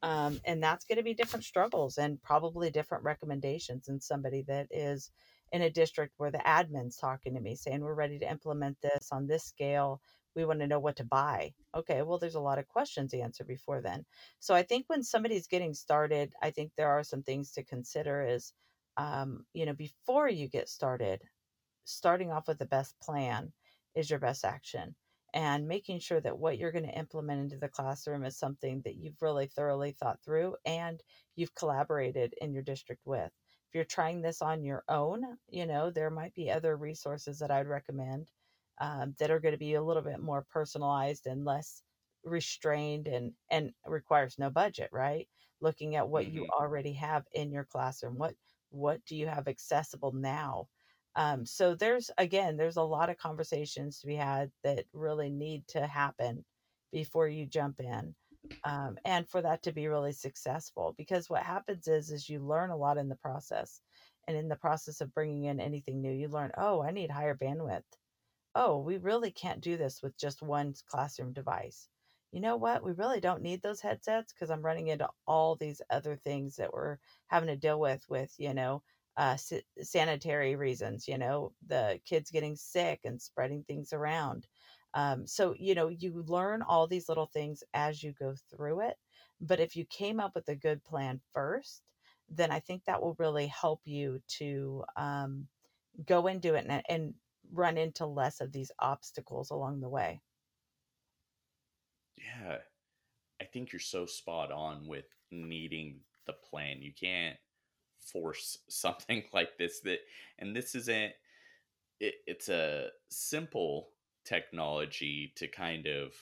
um, 0.03 0.39
and 0.45 0.61
that's 0.61 0.85
going 0.85 0.97
to 0.97 1.03
be 1.03 1.13
different 1.13 1.43
struggles 1.43 1.97
and 1.97 2.21
probably 2.21 2.69
different 2.69 3.03
recommendations 3.03 3.87
than 3.87 3.99
somebody 3.99 4.43
that 4.47 4.67
is 4.71 5.11
in 5.51 5.63
a 5.63 5.69
district 5.69 6.13
where 6.17 6.31
the 6.31 6.37
admin's 6.39 6.97
talking 6.97 7.33
to 7.33 7.41
me 7.41 7.55
saying 7.55 7.81
we're 7.81 7.93
ready 7.93 8.19
to 8.19 8.29
implement 8.29 8.77
this 8.81 9.09
on 9.11 9.27
this 9.27 9.43
scale 9.43 10.01
we 10.37 10.45
want 10.45 10.59
to 10.59 10.67
know 10.67 10.79
what 10.79 10.95
to 10.97 11.03
buy. 11.03 11.51
Okay, 11.75 12.03
well, 12.03 12.19
there's 12.19 12.35
a 12.35 12.39
lot 12.39 12.59
of 12.59 12.67
questions 12.67 13.09
to 13.11 13.19
answer 13.19 13.43
before 13.43 13.81
then. 13.81 14.05
So 14.39 14.53
I 14.53 14.61
think 14.61 14.85
when 14.87 15.01
somebody's 15.03 15.47
getting 15.47 15.73
started, 15.73 16.31
I 16.43 16.51
think 16.51 16.71
there 16.77 16.89
are 16.91 17.03
some 17.03 17.23
things 17.23 17.51
to 17.53 17.63
consider 17.63 18.23
is, 18.23 18.53
um, 18.97 19.45
you 19.53 19.65
know, 19.65 19.73
before 19.73 20.29
you 20.29 20.47
get 20.47 20.69
started, 20.69 21.23
starting 21.85 22.31
off 22.31 22.47
with 22.47 22.59
the 22.59 22.67
best 22.67 22.93
plan 23.01 23.51
is 23.95 24.11
your 24.11 24.19
best 24.19 24.45
action 24.45 24.95
and 25.33 25.67
making 25.67 25.99
sure 25.99 26.21
that 26.21 26.37
what 26.37 26.59
you're 26.59 26.71
going 26.71 26.85
to 26.85 26.99
implement 26.99 27.41
into 27.41 27.57
the 27.57 27.67
classroom 27.67 28.23
is 28.23 28.37
something 28.37 28.81
that 28.85 28.95
you've 28.95 29.21
really 29.21 29.47
thoroughly 29.47 29.91
thought 29.91 30.19
through 30.23 30.55
and 30.65 31.01
you've 31.35 31.55
collaborated 31.55 32.35
in 32.41 32.53
your 32.53 32.63
district 32.63 33.01
with. 33.07 33.31
If 33.69 33.75
you're 33.75 33.85
trying 33.85 34.21
this 34.21 34.43
on 34.43 34.63
your 34.63 34.83
own, 34.87 35.23
you 35.49 35.65
know, 35.65 35.89
there 35.89 36.11
might 36.11 36.35
be 36.35 36.51
other 36.51 36.77
resources 36.77 37.39
that 37.39 37.49
I'd 37.49 37.67
recommend 37.67 38.29
um, 38.79 39.15
that 39.19 39.31
are 39.31 39.39
going 39.39 39.53
to 39.53 39.59
be 39.59 39.75
a 39.75 39.83
little 39.83 40.03
bit 40.03 40.19
more 40.19 40.45
personalized 40.51 41.27
and 41.27 41.45
less 41.45 41.81
restrained 42.23 43.07
and 43.07 43.31
and 43.51 43.71
requires 43.85 44.37
no 44.37 44.49
budget 44.49 44.89
right? 44.91 45.27
Looking 45.61 45.95
at 45.95 46.07
what 46.07 46.25
mm-hmm. 46.25 46.37
you 46.37 46.47
already 46.47 46.93
have 46.93 47.23
in 47.33 47.51
your 47.51 47.65
classroom 47.65 48.17
what 48.17 48.33
what 48.69 48.99
do 49.05 49.15
you 49.15 49.27
have 49.27 49.47
accessible 49.47 50.11
now? 50.11 50.67
Um, 51.15 51.45
so 51.45 51.73
there's 51.75 52.11
again 52.17 52.57
there's 52.57 52.77
a 52.77 52.83
lot 52.83 53.09
of 53.09 53.17
conversations 53.17 53.99
to 53.99 54.07
be 54.07 54.15
had 54.15 54.51
that 54.63 54.85
really 54.93 55.29
need 55.29 55.67
to 55.69 55.87
happen 55.87 56.43
before 56.91 57.27
you 57.27 57.45
jump 57.45 57.79
in 57.79 58.15
um, 58.63 58.97
and 59.05 59.27
for 59.27 59.41
that 59.41 59.63
to 59.63 59.71
be 59.71 59.87
really 59.87 60.11
successful 60.11 60.93
because 60.97 61.29
what 61.29 61.43
happens 61.43 61.87
is 61.87 62.11
is 62.11 62.29
you 62.29 62.39
learn 62.39 62.69
a 62.69 62.77
lot 62.77 62.97
in 62.97 63.09
the 63.09 63.15
process 63.15 63.81
and 64.27 64.37
in 64.37 64.47
the 64.47 64.55
process 64.55 65.01
of 65.01 65.13
bringing 65.13 65.45
in 65.45 65.59
anything 65.59 66.01
new 66.01 66.11
you 66.11 66.27
learn 66.27 66.51
oh 66.57 66.81
i 66.81 66.91
need 66.91 67.09
higher 67.09 67.35
bandwidth 67.35 67.83
oh, 68.55 68.79
we 68.79 68.97
really 68.97 69.31
can't 69.31 69.61
do 69.61 69.77
this 69.77 70.01
with 70.01 70.17
just 70.17 70.41
one 70.41 70.73
classroom 70.87 71.33
device. 71.33 71.87
You 72.31 72.41
know 72.41 72.57
what? 72.57 72.83
We 72.83 72.91
really 72.91 73.21
don't 73.21 73.41
need 73.41 73.61
those 73.61 73.81
headsets 73.81 74.33
because 74.33 74.49
I'm 74.49 74.61
running 74.65 74.87
into 74.87 75.07
all 75.25 75.55
these 75.55 75.81
other 75.89 76.15
things 76.17 76.57
that 76.57 76.73
we're 76.73 76.97
having 77.27 77.47
to 77.47 77.55
deal 77.55 77.79
with, 77.79 78.03
with, 78.09 78.33
you 78.37 78.53
know, 78.53 78.83
uh, 79.15 79.37
sanitary 79.81 80.55
reasons, 80.55 81.07
you 81.07 81.17
know, 81.17 81.53
the 81.65 81.99
kids 82.05 82.29
getting 82.29 82.55
sick 82.55 82.99
and 83.03 83.21
spreading 83.21 83.63
things 83.63 83.93
around. 83.93 84.45
Um, 84.93 85.25
so, 85.25 85.55
you 85.57 85.73
know, 85.75 85.87
you 85.87 86.23
learn 86.27 86.61
all 86.61 86.87
these 86.87 87.09
little 87.09 87.25
things 87.27 87.63
as 87.73 88.03
you 88.03 88.13
go 88.13 88.35
through 88.51 88.81
it. 88.81 88.97
But 89.39 89.59
if 89.59 89.75
you 89.75 89.85
came 89.85 90.19
up 90.19 90.35
with 90.35 90.47
a 90.49 90.55
good 90.55 90.83
plan 90.83 91.19
first, 91.33 91.81
then 92.29 92.51
I 92.51 92.59
think 92.59 92.83
that 92.85 93.01
will 93.01 93.15
really 93.19 93.47
help 93.47 93.81
you 93.85 94.21
to 94.39 94.83
um, 94.95 95.47
go 96.05 96.27
into 96.27 96.55
it 96.55 96.65
and, 96.67 96.83
and 96.89 97.13
run 97.51 97.77
into 97.77 98.05
less 98.05 98.41
of 98.41 98.51
these 98.51 98.71
obstacles 98.79 99.49
along 99.49 99.79
the 99.79 99.89
way. 99.89 100.21
Yeah. 102.17 102.57
I 103.41 103.45
think 103.45 103.71
you're 103.71 103.79
so 103.79 104.05
spot 104.05 104.51
on 104.51 104.87
with 104.87 105.05
needing 105.31 105.99
the 106.25 106.33
plan. 106.33 106.81
You 106.81 106.91
can't 106.99 107.37
force 108.11 108.57
something 108.69 109.23
like 109.33 109.57
this 109.57 109.79
that 109.81 109.99
and 110.39 110.55
this 110.55 110.75
isn't 110.75 111.13
it, 111.99 112.15
it's 112.27 112.49
a 112.49 112.89
simple 113.09 113.89
technology 114.23 115.33
to 115.35 115.47
kind 115.47 115.87
of 115.87 116.13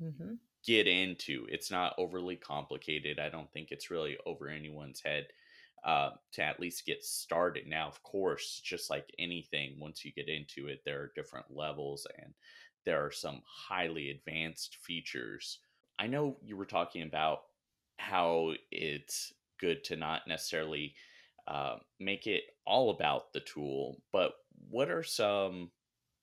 mm-hmm. 0.00 0.34
get 0.64 0.86
into. 0.86 1.46
It's 1.48 1.70
not 1.70 1.94
overly 1.98 2.36
complicated. 2.36 3.18
I 3.18 3.28
don't 3.28 3.52
think 3.52 3.68
it's 3.70 3.90
really 3.90 4.16
over 4.24 4.48
anyone's 4.48 5.00
head 5.00 5.26
uh, 5.86 6.10
to 6.32 6.42
at 6.42 6.58
least 6.58 6.84
get 6.84 7.04
started. 7.04 7.66
Now, 7.68 7.86
of 7.86 8.02
course, 8.02 8.60
just 8.62 8.90
like 8.90 9.08
anything, 9.18 9.76
once 9.78 10.04
you 10.04 10.12
get 10.12 10.28
into 10.28 10.66
it, 10.66 10.80
there 10.84 11.00
are 11.00 11.12
different 11.14 11.46
levels 11.48 12.06
and 12.20 12.34
there 12.84 13.04
are 13.04 13.12
some 13.12 13.40
highly 13.46 14.10
advanced 14.10 14.78
features. 14.82 15.60
I 15.98 16.08
know 16.08 16.38
you 16.42 16.56
were 16.56 16.66
talking 16.66 17.02
about 17.02 17.38
how 17.98 18.52
it's 18.72 19.32
good 19.60 19.84
to 19.84 19.96
not 19.96 20.22
necessarily 20.26 20.94
uh, 21.46 21.76
make 22.00 22.26
it 22.26 22.42
all 22.66 22.90
about 22.90 23.32
the 23.32 23.40
tool, 23.40 24.02
but 24.12 24.32
what 24.68 24.90
are 24.90 25.04
some 25.04 25.70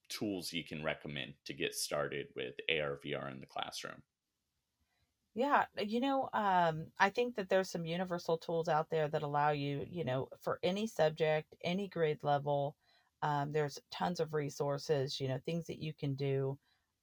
tools 0.09 0.51
you 0.51 0.65
can 0.65 0.83
recommend 0.83 1.33
to 1.45 1.53
get 1.53 1.73
started 1.73 2.27
with 2.35 2.53
AR 2.69 2.99
VR 3.03 3.31
in 3.31 3.39
the 3.39 3.45
classroom? 3.45 4.03
Yeah, 5.35 5.65
you 5.79 5.99
know, 5.99 6.29
um, 6.33 6.87
I 6.99 7.09
think 7.09 7.35
that 7.35 7.49
there's 7.49 7.69
some 7.69 7.85
universal 7.85 8.37
tools 8.37 8.67
out 8.67 8.89
there 8.91 9.07
that 9.07 9.23
allow 9.23 9.49
you, 9.49 9.83
you 9.89 10.03
know, 10.03 10.27
for 10.39 10.59
any 10.61 10.85
subject, 10.85 11.55
any 11.63 11.87
grade 11.87 12.19
level. 12.21 12.75
Um, 13.23 13.51
there's 13.51 13.79
tons 13.91 14.19
of 14.19 14.33
resources, 14.33 15.19
you 15.19 15.27
know, 15.27 15.39
things 15.45 15.65
that 15.67 15.79
you 15.81 15.91
can 15.93 16.13
do 16.15 16.57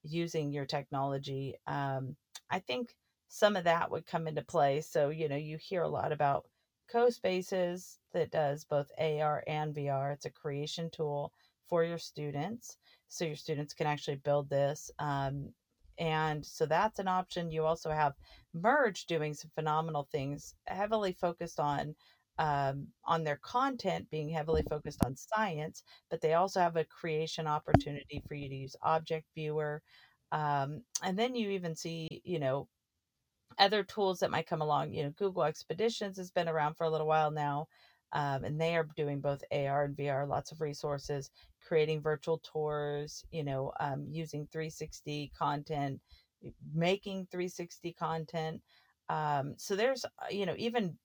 using 0.05 0.53
your 0.53 0.65
technology. 0.67 1.57
Um, 1.67 2.15
I 2.51 2.61
think 2.61 2.95
some 3.29 3.57
of 3.57 3.65
that 3.65 3.91
would 3.91 4.07
come 4.07 4.29
into 4.29 4.43
play. 4.43 4.81
So, 4.81 5.09
you 5.09 5.29
know, 5.29 5.37
you 5.37 5.57
hear 5.61 5.83
a 5.83 5.89
lot 5.89 6.13
about 6.13 6.45
CoSpaces 6.93 7.97
that 8.13 8.31
does 8.31 8.65
both 8.65 8.91
AR 8.99 9.43
and 9.47 9.75
VR. 9.75 10.13
It's 10.13 10.25
a 10.27 10.31
creation 10.31 10.89
tool 10.93 11.33
for 11.69 11.83
your 11.85 11.99
students. 11.99 12.77
So 13.09 13.25
your 13.25 13.37
students 13.37 13.75
can 13.75 13.87
actually 13.89 14.17
build 14.17 14.51
this. 14.51 14.91
Um, 15.01 15.53
and 16.01 16.45
so 16.47 16.67
that's 16.67 16.99
an 17.01 17.09
option. 17.09 17.53
You 17.53 17.67
also 17.67 17.91
have 17.91 18.17
Merge 18.55 19.07
doing 19.07 19.35
some 19.35 19.51
phenomenal 19.55 20.05
things, 20.05 20.55
heavily 20.67 21.13
focused 21.13 21.61
on 21.61 21.97
um, 22.39 22.95
on 23.05 23.25
their 23.25 23.37
content 23.37 24.11
being 24.11 24.31
heavily 24.31 24.63
focused 24.63 25.03
on 25.05 25.15
science, 25.17 25.85
but 26.11 26.23
they 26.23 26.35
also 26.35 26.61
have 26.61 26.77
a 26.77 26.85
creation 26.87 27.47
opportunity 27.47 28.25
for 28.27 28.35
you 28.35 28.49
to 28.49 28.57
use 28.57 28.77
Object 28.83 29.29
Viewer. 29.35 29.83
Um, 30.33 30.85
and 31.03 31.19
then 31.19 31.35
you 31.37 31.51
even 31.51 31.77
see, 31.77 32.23
you 32.25 32.39
know, 32.41 32.71
other 33.59 33.85
tools 33.85 34.21
that 34.21 34.31
might 34.31 34.47
come 34.47 34.63
along. 34.63 34.93
You 34.95 35.05
know, 35.05 35.11
Google 35.11 35.45
Expeditions 35.45 36.17
has 36.17 36.31
been 36.31 36.49
around 36.49 36.75
for 36.75 36.85
a 36.85 36.91
little 36.91 37.07
while 37.07 37.31
now, 37.31 37.69
um, 38.13 38.45
and 38.45 38.61
they 38.61 38.77
are 38.77 38.89
doing 38.97 39.21
both 39.21 39.45
AR 39.53 39.85
and 39.85 39.97
VR, 39.97 40.27
lots 40.29 40.53
of 40.53 40.61
resources, 40.61 41.31
creating 41.67 42.01
virtual 42.03 42.39
tours, 42.39 43.25
you 43.31 43.45
know, 43.45 43.73
um, 43.81 44.07
using 44.11 44.49
360 44.51 45.31
content, 45.39 46.01
making 46.75 47.27
360 47.31 47.93
content. 47.93 48.63
Um, 49.09 49.55
so 49.57 49.77
there's, 49.77 50.05
uh, 50.05 50.09
you 50.31 50.47
know, 50.47 50.55
even 50.57 50.97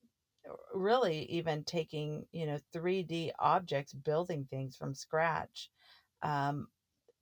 uh, 0.50 0.54
really 0.74 1.24
even 1.26 1.64
taking, 1.64 2.26
you 2.32 2.46
know, 2.48 2.60
3D 2.74 3.32
objects, 3.40 3.94
building 3.94 4.48
things 4.50 4.76
from 4.76 4.96
scratch, 4.96 5.70
um, 6.24 6.68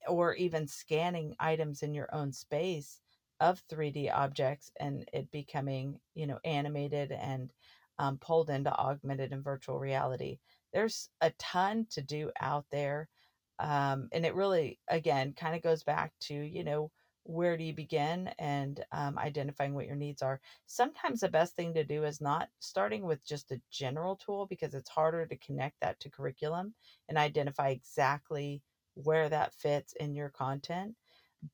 or 0.07 0.33
even 0.35 0.67
scanning 0.67 1.35
items 1.39 1.81
in 1.83 1.93
your 1.93 2.13
own 2.13 2.31
space 2.31 3.01
of 3.39 3.61
3D 3.69 4.09
objects 4.09 4.71
and 4.79 5.09
it 5.13 5.29
becoming, 5.31 5.99
you 6.15 6.27
know, 6.27 6.39
animated 6.45 7.11
and 7.11 7.51
um, 7.99 8.17
pulled 8.17 8.49
into 8.49 8.71
augmented 8.71 9.31
and 9.31 9.43
virtual 9.43 9.79
reality. 9.79 10.39
There's 10.73 11.09
a 11.21 11.31
ton 11.39 11.87
to 11.91 12.01
do 12.01 12.31
out 12.39 12.65
there. 12.71 13.09
Um, 13.59 14.09
and 14.11 14.25
it 14.25 14.35
really, 14.35 14.79
again, 14.89 15.33
kind 15.33 15.55
of 15.55 15.61
goes 15.61 15.83
back 15.83 16.13
to, 16.21 16.33
you 16.33 16.63
know, 16.63 16.91
where 17.25 17.55
do 17.55 17.63
you 17.63 17.73
begin 17.73 18.29
and 18.37 18.83
um, 18.91 19.17
identifying 19.17 19.73
what 19.73 19.85
your 19.85 19.95
needs 19.95 20.21
are. 20.21 20.41
Sometimes 20.65 21.21
the 21.21 21.29
best 21.29 21.55
thing 21.55 21.73
to 21.73 21.83
do 21.83 22.03
is 22.03 22.19
not 22.19 22.49
starting 22.59 23.03
with 23.03 23.25
just 23.25 23.51
a 23.51 23.61
general 23.71 24.17
tool 24.17 24.45
because 24.45 24.73
it's 24.73 24.89
harder 24.89 25.25
to 25.25 25.37
connect 25.37 25.79
that 25.81 25.99
to 26.01 26.09
curriculum 26.09 26.73
and 27.07 27.17
identify 27.17 27.69
exactly 27.69 28.61
where 28.95 29.29
that 29.29 29.53
fits 29.53 29.93
in 29.99 30.15
your 30.15 30.29
content. 30.29 30.95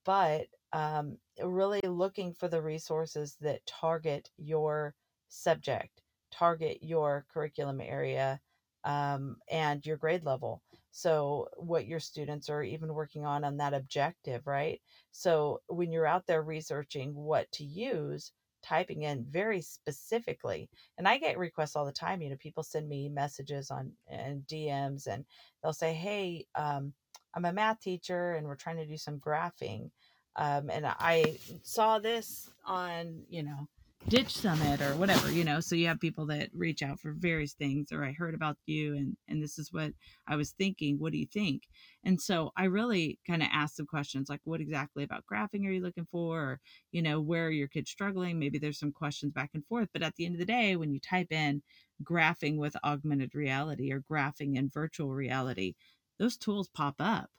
But 0.05 0.47
um, 0.73 1.17
really 1.43 1.81
looking 1.83 2.33
for 2.33 2.47
the 2.47 2.61
resources 2.61 3.37
that 3.41 3.65
target 3.65 4.29
your 4.37 4.95
subject 5.27 6.01
target 6.31 6.79
your 6.81 7.25
curriculum 7.31 7.81
area 7.81 8.39
um, 8.83 9.37
and 9.49 9.85
your 9.85 9.97
grade 9.97 10.23
level. 10.23 10.61
So, 10.91 11.49
what 11.57 11.85
your 11.85 11.99
students 11.99 12.49
are 12.49 12.63
even 12.63 12.93
working 12.93 13.25
on 13.25 13.43
on 13.43 13.57
that 13.57 13.73
objective, 13.73 14.47
right? 14.47 14.81
So, 15.11 15.61
when 15.67 15.91
you're 15.91 16.07
out 16.07 16.25
there 16.25 16.41
researching 16.41 17.13
what 17.13 17.51
to 17.53 17.63
use, 17.63 18.31
typing 18.63 19.03
in 19.03 19.25
very 19.29 19.61
specifically, 19.61 20.69
and 20.97 21.07
I 21.07 21.17
get 21.17 21.37
requests 21.37 21.75
all 21.75 21.85
the 21.85 21.91
time. 21.91 22.21
You 22.21 22.31
know, 22.31 22.37
people 22.37 22.63
send 22.63 22.89
me 22.89 23.09
messages 23.09 23.69
on 23.71 23.91
and 24.07 24.45
DMs, 24.47 25.07
and 25.07 25.25
they'll 25.61 25.73
say, 25.73 25.93
"Hey, 25.93 26.47
um, 26.55 26.93
I'm 27.35 27.45
a 27.45 27.53
math 27.53 27.81
teacher, 27.81 28.33
and 28.33 28.47
we're 28.47 28.55
trying 28.55 28.77
to 28.77 28.85
do 28.85 28.97
some 28.97 29.19
graphing." 29.19 29.91
Um, 30.35 30.69
and 30.69 30.85
I 30.87 31.37
saw 31.63 31.99
this 31.99 32.49
on, 32.65 33.23
you 33.29 33.43
know, 33.43 33.67
ditch 34.07 34.33
summit 34.35 34.81
or 34.81 34.95
whatever 34.95 35.31
you 35.31 35.43
know? 35.43 35.59
So 35.59 35.75
you 35.75 35.87
have 35.87 35.99
people 35.99 36.25
that 36.27 36.49
reach 36.53 36.81
out 36.81 36.99
for 36.99 37.11
various 37.11 37.53
things 37.53 37.91
or 37.91 38.03
i 38.03 38.11
heard 38.11 38.33
about 38.33 38.57
you 38.65 38.95
and 38.95 39.17
and 39.27 39.43
this 39.43 39.59
is 39.59 39.71
what 39.73 39.91
i 40.27 40.35
was 40.35 40.51
thinking. 40.51 40.97
What 40.97 41.11
do 41.11 41.17
you 41.17 41.27
think? 41.27 41.63
And 42.03 42.19
so 42.19 42.51
i 42.55 42.65
really 42.65 43.19
kind 43.27 43.43
of 43.43 43.49
asked 43.51 43.75
some 43.77 43.85
questions 43.85 44.29
like 44.29 44.41
what 44.43 44.61
exactly 44.61 45.03
about 45.03 45.25
graphing 45.31 45.65
are 45.67 45.71
you 45.71 45.81
looking 45.81 46.07
for? 46.11 46.39
or 46.39 46.59
you 46.91 47.01
know 47.01 47.19
where 47.19 47.47
are 47.47 47.51
your 47.51 47.67
kids 47.67 47.91
struggling? 47.91 48.39
Maybe 48.39 48.57
there's 48.57 48.79
some 48.79 48.91
questions 48.91 49.33
back 49.33 49.51
and 49.53 49.65
forth 49.65 49.89
but 49.93 50.03
at 50.03 50.15
the 50.15 50.25
end 50.25 50.35
of 50.35 50.39
the 50.39 50.45
day 50.45 50.75
when 50.75 50.93
you 50.93 50.99
type 50.99 51.31
in 51.31 51.61
graphing 52.03 52.57
with 52.57 52.75
augmented 52.83 53.35
reality 53.35 53.91
or 53.91 54.01
graphing 54.09 54.57
in 54.57 54.69
virtual 54.69 55.13
reality 55.13 55.75
those 56.19 56.37
tools 56.37 56.69
pop 56.69 56.95
up 56.99 57.29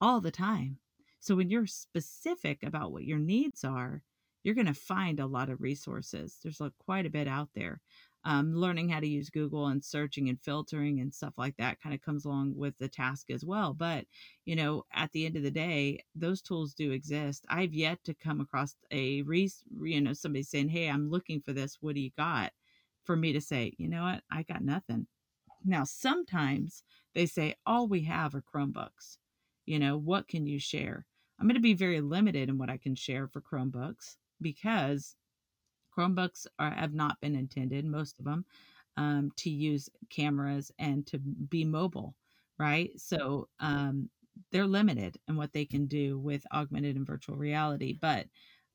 all 0.00 0.20
the 0.20 0.30
time. 0.30 0.78
So 1.20 1.34
when 1.34 1.50
you're 1.50 1.66
specific 1.66 2.62
about 2.62 2.92
what 2.92 3.04
your 3.04 3.18
needs 3.18 3.64
are 3.64 4.02
you're 4.46 4.54
going 4.54 4.64
to 4.68 4.74
find 4.74 5.18
a 5.18 5.26
lot 5.26 5.50
of 5.50 5.60
resources. 5.60 6.38
There's 6.40 6.60
like 6.60 6.70
quite 6.78 7.04
a 7.04 7.10
bit 7.10 7.26
out 7.26 7.48
there. 7.56 7.80
Um, 8.24 8.54
learning 8.54 8.88
how 8.88 9.00
to 9.00 9.06
use 9.06 9.28
Google 9.28 9.66
and 9.66 9.84
searching 9.84 10.28
and 10.28 10.40
filtering 10.40 11.00
and 11.00 11.12
stuff 11.12 11.34
like 11.36 11.56
that 11.56 11.80
kind 11.80 11.96
of 11.96 12.00
comes 12.00 12.24
along 12.24 12.54
with 12.54 12.78
the 12.78 12.86
task 12.86 13.28
as 13.30 13.44
well. 13.44 13.74
But, 13.74 14.04
you 14.44 14.54
know, 14.54 14.84
at 14.92 15.10
the 15.10 15.26
end 15.26 15.36
of 15.36 15.42
the 15.42 15.50
day, 15.50 15.98
those 16.14 16.42
tools 16.42 16.74
do 16.74 16.92
exist. 16.92 17.44
I've 17.48 17.74
yet 17.74 17.98
to 18.04 18.14
come 18.14 18.40
across 18.40 18.76
a, 18.92 19.22
re- 19.22 19.50
you 19.82 20.00
know, 20.00 20.12
somebody 20.12 20.44
saying, 20.44 20.68
Hey, 20.68 20.88
I'm 20.88 21.10
looking 21.10 21.40
for 21.40 21.52
this. 21.52 21.78
What 21.80 21.96
do 21.96 22.00
you 22.00 22.10
got? 22.16 22.52
For 23.02 23.16
me 23.16 23.32
to 23.32 23.40
say, 23.40 23.74
you 23.78 23.88
know 23.88 24.04
what? 24.04 24.22
I 24.30 24.44
got 24.44 24.62
nothing. 24.62 25.08
Now, 25.64 25.82
sometimes 25.82 26.84
they 27.16 27.26
say, 27.26 27.56
all 27.66 27.88
we 27.88 28.02
have 28.02 28.36
are 28.36 28.42
Chromebooks. 28.42 29.18
You 29.64 29.80
know, 29.80 29.96
what 29.98 30.28
can 30.28 30.46
you 30.46 30.60
share? 30.60 31.04
I'm 31.40 31.48
going 31.48 31.56
to 31.56 31.60
be 31.60 31.74
very 31.74 32.00
limited 32.00 32.48
in 32.48 32.58
what 32.58 32.70
I 32.70 32.76
can 32.76 32.94
share 32.94 33.26
for 33.26 33.40
Chromebooks 33.40 34.14
because 34.40 35.16
Chromebooks 35.96 36.46
are, 36.58 36.70
have 36.70 36.94
not 36.94 37.20
been 37.20 37.34
intended, 37.34 37.84
most 37.84 38.18
of 38.18 38.24
them, 38.24 38.44
um, 38.96 39.30
to 39.36 39.50
use 39.50 39.88
cameras 40.10 40.70
and 40.78 41.06
to 41.06 41.18
be 41.18 41.64
mobile, 41.64 42.14
right? 42.58 42.90
So 42.96 43.48
um, 43.60 44.08
they're 44.52 44.66
limited 44.66 45.18
in 45.28 45.36
what 45.36 45.52
they 45.52 45.64
can 45.64 45.86
do 45.86 46.18
with 46.18 46.46
augmented 46.52 46.96
and 46.96 47.06
virtual 47.06 47.36
reality. 47.36 47.98
But 48.00 48.26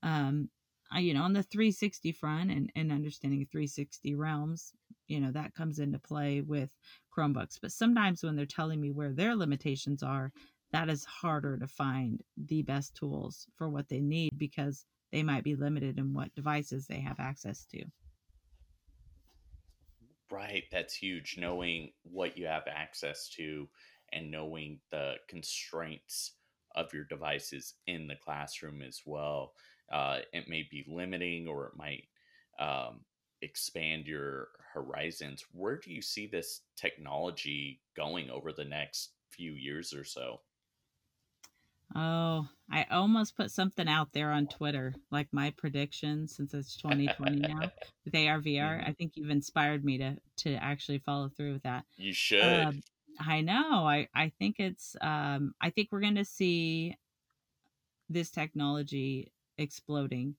um, 0.04 0.50
I, 0.92 1.00
you 1.00 1.14
know, 1.14 1.24
on 1.24 1.34
the 1.34 1.44
360 1.44 2.12
front 2.12 2.52
and, 2.52 2.72
and 2.76 2.92
understanding 2.92 3.48
360 3.52 4.16
realms, 4.16 4.74
you 5.08 5.20
know, 5.20 5.32
that 5.32 5.54
comes 5.54 5.80
into 5.80 6.00
play 6.00 6.42
with 6.42 6.76
Chromebooks. 7.16 7.60
But 7.62 7.72
sometimes 7.72 8.24
when 8.24 8.36
they're 8.36 8.46
telling 8.46 8.82
me 8.82 8.92
where 8.92 9.14
their 9.14 9.36
limitations 9.36 10.04
are, 10.04 10.32
that 10.72 10.90
is 10.90 11.06
harder 11.06 11.58
to 11.58 11.68
find 11.68 12.22
the 12.38 12.62
best 12.62 12.96
tools 12.96 13.48
for 13.58 13.70
what 13.70 13.90
they 13.90 14.00
need 14.00 14.38
because 14.38 14.86
they 15.12 15.24
might 15.24 15.44
be 15.44 15.56
limited 15.56 15.98
in 15.98 16.14
what 16.14 16.34
devices 16.36 16.88
they 16.88 17.00
have 17.00 17.20
access 17.20 17.66
to. 17.66 17.84
Right, 20.32 20.64
that's 20.72 20.96
huge. 20.96 21.36
Knowing 21.38 21.92
what 22.04 22.38
you 22.38 22.48
have 22.48 22.64
access 22.68 23.28
to 23.36 23.68
and 24.14 24.32
knowing 24.32 24.80
the 24.92 25.16
constraints 25.28 26.34
of 26.76 26.94
your 26.94 27.04
devices 27.04 27.76
in 27.88 28.08
the 28.08 28.16
classroom 28.16 28.82
as 28.82 29.02
well. 29.06 29.54
Uh, 29.92 30.20
it 30.32 30.48
may 30.48 30.66
be 30.70 30.86
limiting 30.88 31.48
or 31.48 31.68
it 31.68 31.74
might 31.76 32.06
um, 32.60 33.02
expand 33.42 34.08
your 34.08 34.50
horizons. 34.74 35.44
Where 35.52 35.78
do 35.78 35.92
you 35.92 36.02
see 36.02 36.28
this 36.28 36.62
technology 36.78 37.82
going 37.96 38.30
over 38.30 38.54
the 38.54 38.66
next 38.66 39.12
few 39.32 39.54
years 39.54 39.94
or 39.94 40.06
so? 40.06 40.40
Oh, 41.96 42.48
I 42.72 42.86
almost 42.90 43.36
put 43.36 43.52
something 43.52 43.88
out 43.88 44.14
there 44.14 44.32
on 44.32 44.48
Twitter, 44.48 44.94
like 45.12 45.28
my 45.32 45.54
prediction 45.58 46.28
since 46.28 46.54
it's 46.54 46.78
2020 46.78 47.36
now 47.40 47.72
with 48.06 48.16
AR 48.16 48.40
VR. 48.40 48.78
Mm-hmm. 48.80 48.90
I 48.90 48.94
think 48.94 49.14
you've 49.16 49.30
inspired 49.30 49.84
me 49.84 49.98
to 49.98 50.18
to 50.38 50.54
actually 50.56 51.00
follow 51.00 51.30
through 51.30 51.54
with 51.54 51.64
that. 51.64 51.86
You 51.98 52.14
should. 52.14 52.44
Um, 52.44 52.82
I 53.20 53.42
know. 53.42 53.86
I 53.86 54.08
I 54.16 54.32
think 54.40 54.58
it's. 54.60 54.96
Um, 55.02 55.54
I 55.62 55.70
think 55.70 55.90
we're 55.92 56.02
going 56.02 56.16
to 56.16 56.26
see 56.26 56.96
this 58.10 58.32
technology 58.32 59.32
exploding 59.58 60.36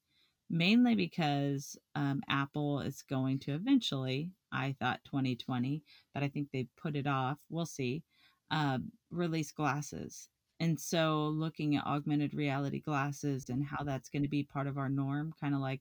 mainly 0.53 0.95
because 0.95 1.77
um, 1.95 2.23
Apple 2.29 2.81
is 2.81 3.03
going 3.09 3.39
to 3.41 3.55
eventually, 3.55 4.31
I 4.53 4.77
thought 4.79 5.01
2020, 5.07 5.83
but 6.13 6.23
I 6.23 6.29
think 6.29 6.49
they 6.53 6.69
put 6.81 6.95
it 6.95 7.07
off. 7.07 7.39
We'll 7.49 7.67
see. 7.67 8.05
Um, 8.51 8.93
release 9.11 9.51
glasses. 9.51 10.29
And 10.63 10.79
so 10.79 11.27
looking 11.35 11.75
at 11.77 11.85
augmented 11.87 12.35
reality 12.35 12.81
glasses 12.81 13.49
and 13.49 13.65
how 13.65 13.83
that's 13.83 14.09
going 14.09 14.23
to 14.23 14.29
be 14.29 14.45
part 14.45 14.69
of 14.69 14.79
our 14.79 14.89
norm, 14.89 15.35
kind 15.41 15.57
of 15.57 15.61
like 15.61 15.81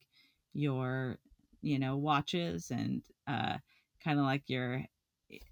your, 0.53 1.19
you 1.61 1.77
know, 1.77 1.97
watches 1.97 2.71
and 2.71 3.03
uh, 3.27 3.57
kind 4.03 4.17
of 4.17 4.25
like 4.25 4.41
your 4.47 4.83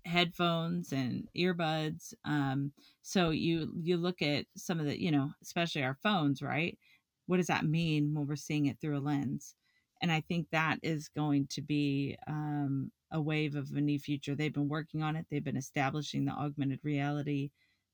headphones 0.03 0.93
and 0.93 1.29
earbuds. 1.37 2.15
Um, 2.25 2.71
so 3.03 3.29
you 3.29 3.71
you 3.79 3.97
look 3.97 4.23
at 4.23 4.47
some 4.57 4.79
of 4.79 4.87
the, 4.87 4.99
you 4.99 5.11
know, 5.11 5.29
especially 5.43 5.83
our 5.83 5.97
phones, 6.01 6.41
right? 6.41 6.75
What 7.27 7.37
does 7.37 7.47
that 7.47 7.65
mean 7.65 8.15
when 8.15 8.25
we're 8.25 8.35
seeing 8.35 8.65
it 8.65 8.79
through 8.81 8.97
a 8.97 8.99
lens? 8.99 9.53
And 10.01 10.11
I 10.11 10.21
think 10.21 10.47
that 10.51 10.79
is 10.81 11.07
going 11.07 11.45
to 11.51 11.61
be 11.61 12.17
um, 12.27 12.91
a 13.11 13.21
wave 13.21 13.55
of 13.55 13.69
a 13.75 13.81
new 13.81 13.99
future. 13.99 14.35
They've 14.35 14.53
been 14.53 14.69
working 14.69 15.03
on 15.03 15.15
it. 15.15 15.27
They've 15.29 15.43
been 15.43 15.55
establishing 15.55 16.25
the 16.25 16.31
augmented 16.31 16.79
reality. 16.83 17.51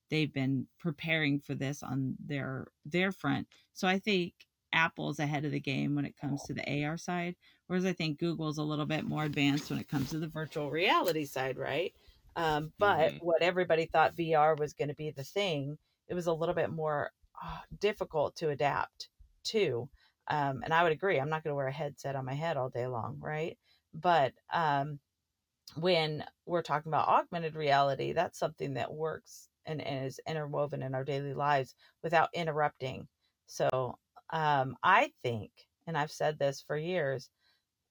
They've 0.10 0.32
been 0.32 0.68
preparing 0.80 1.40
for 1.40 1.56
this 1.56 1.84
on 1.84 2.16
their 2.24 2.68
their 2.86 3.12
front. 3.12 3.48
So 3.74 3.88
I 3.88 4.00
think 4.00 4.34
Apple's 4.74 5.20
ahead 5.20 5.46
of 5.46 5.52
the 5.52 5.60
game 5.60 5.96
when 5.96 6.06
it 6.06 6.18
comes 6.18 6.44
to 6.44 6.54
the 6.54 6.86
AR 6.86 6.98
side, 6.98 7.36
whereas 7.68 7.86
I 7.86 7.94
think 7.94 8.20
Google's 8.20 8.58
a 8.58 8.64
little 8.64 8.86
bit 8.86 9.06
more 9.06 9.24
advanced 9.24 9.70
when 9.70 9.80
it 9.80 9.88
comes 9.88 10.10
to 10.12 10.20
the 10.20 10.28
virtual 10.28 10.70
reality 10.70 11.26
side, 11.26 11.58
right? 11.58 11.94
Um, 12.36 12.74
but 12.78 13.12
mm-hmm. 13.14 13.26
what 13.26 13.42
everybody 13.42 13.86
thought 13.86 14.16
VR 14.16 14.60
was 14.60 14.74
going 14.74 14.90
to 14.90 14.96
be 14.96 15.12
the 15.12 15.24
thing, 15.24 15.78
it 16.08 16.14
was 16.14 16.28
a 16.28 16.34
little 16.34 16.54
bit 16.54 16.70
more 16.70 17.12
uh, 17.42 17.60
difficult 17.80 18.36
to 18.38 18.50
adapt 18.50 19.10
to. 19.46 19.90
Um, 20.28 20.62
and 20.64 20.74
I 20.74 20.84
would 20.84 20.92
agree. 20.92 21.20
I'm 21.20 21.30
not 21.30 21.44
going 21.44 21.52
to 21.52 21.56
wear 21.56 21.68
a 21.68 21.72
headset 21.72 22.16
on 22.16 22.26
my 22.26 22.34
head 22.34 22.58
all 22.58 22.70
day 22.70 22.88
long, 22.88 23.18
right? 23.22 23.58
But 23.94 24.34
um, 24.52 25.00
when 25.76 26.24
we're 26.46 26.62
talking 26.62 26.90
about 26.90 27.08
augmented 27.08 27.56
reality, 27.56 28.12
that's 28.12 28.40
something 28.40 28.74
that 28.74 28.94
works 28.94 29.50
and, 29.66 29.82
is 29.86 30.20
interwoven 30.28 30.84
in 30.84 30.96
our 30.96 31.04
daily 31.04 31.34
lives 31.34 31.76
without 32.04 32.30
interrupting. 32.34 33.08
So 33.48 33.98
um, 34.32 34.76
I 34.84 35.12
think, 35.24 35.52
and 35.88 35.98
I've 35.98 36.12
said 36.12 36.38
this 36.38 36.64
for 36.66 36.78
years, 36.78 37.30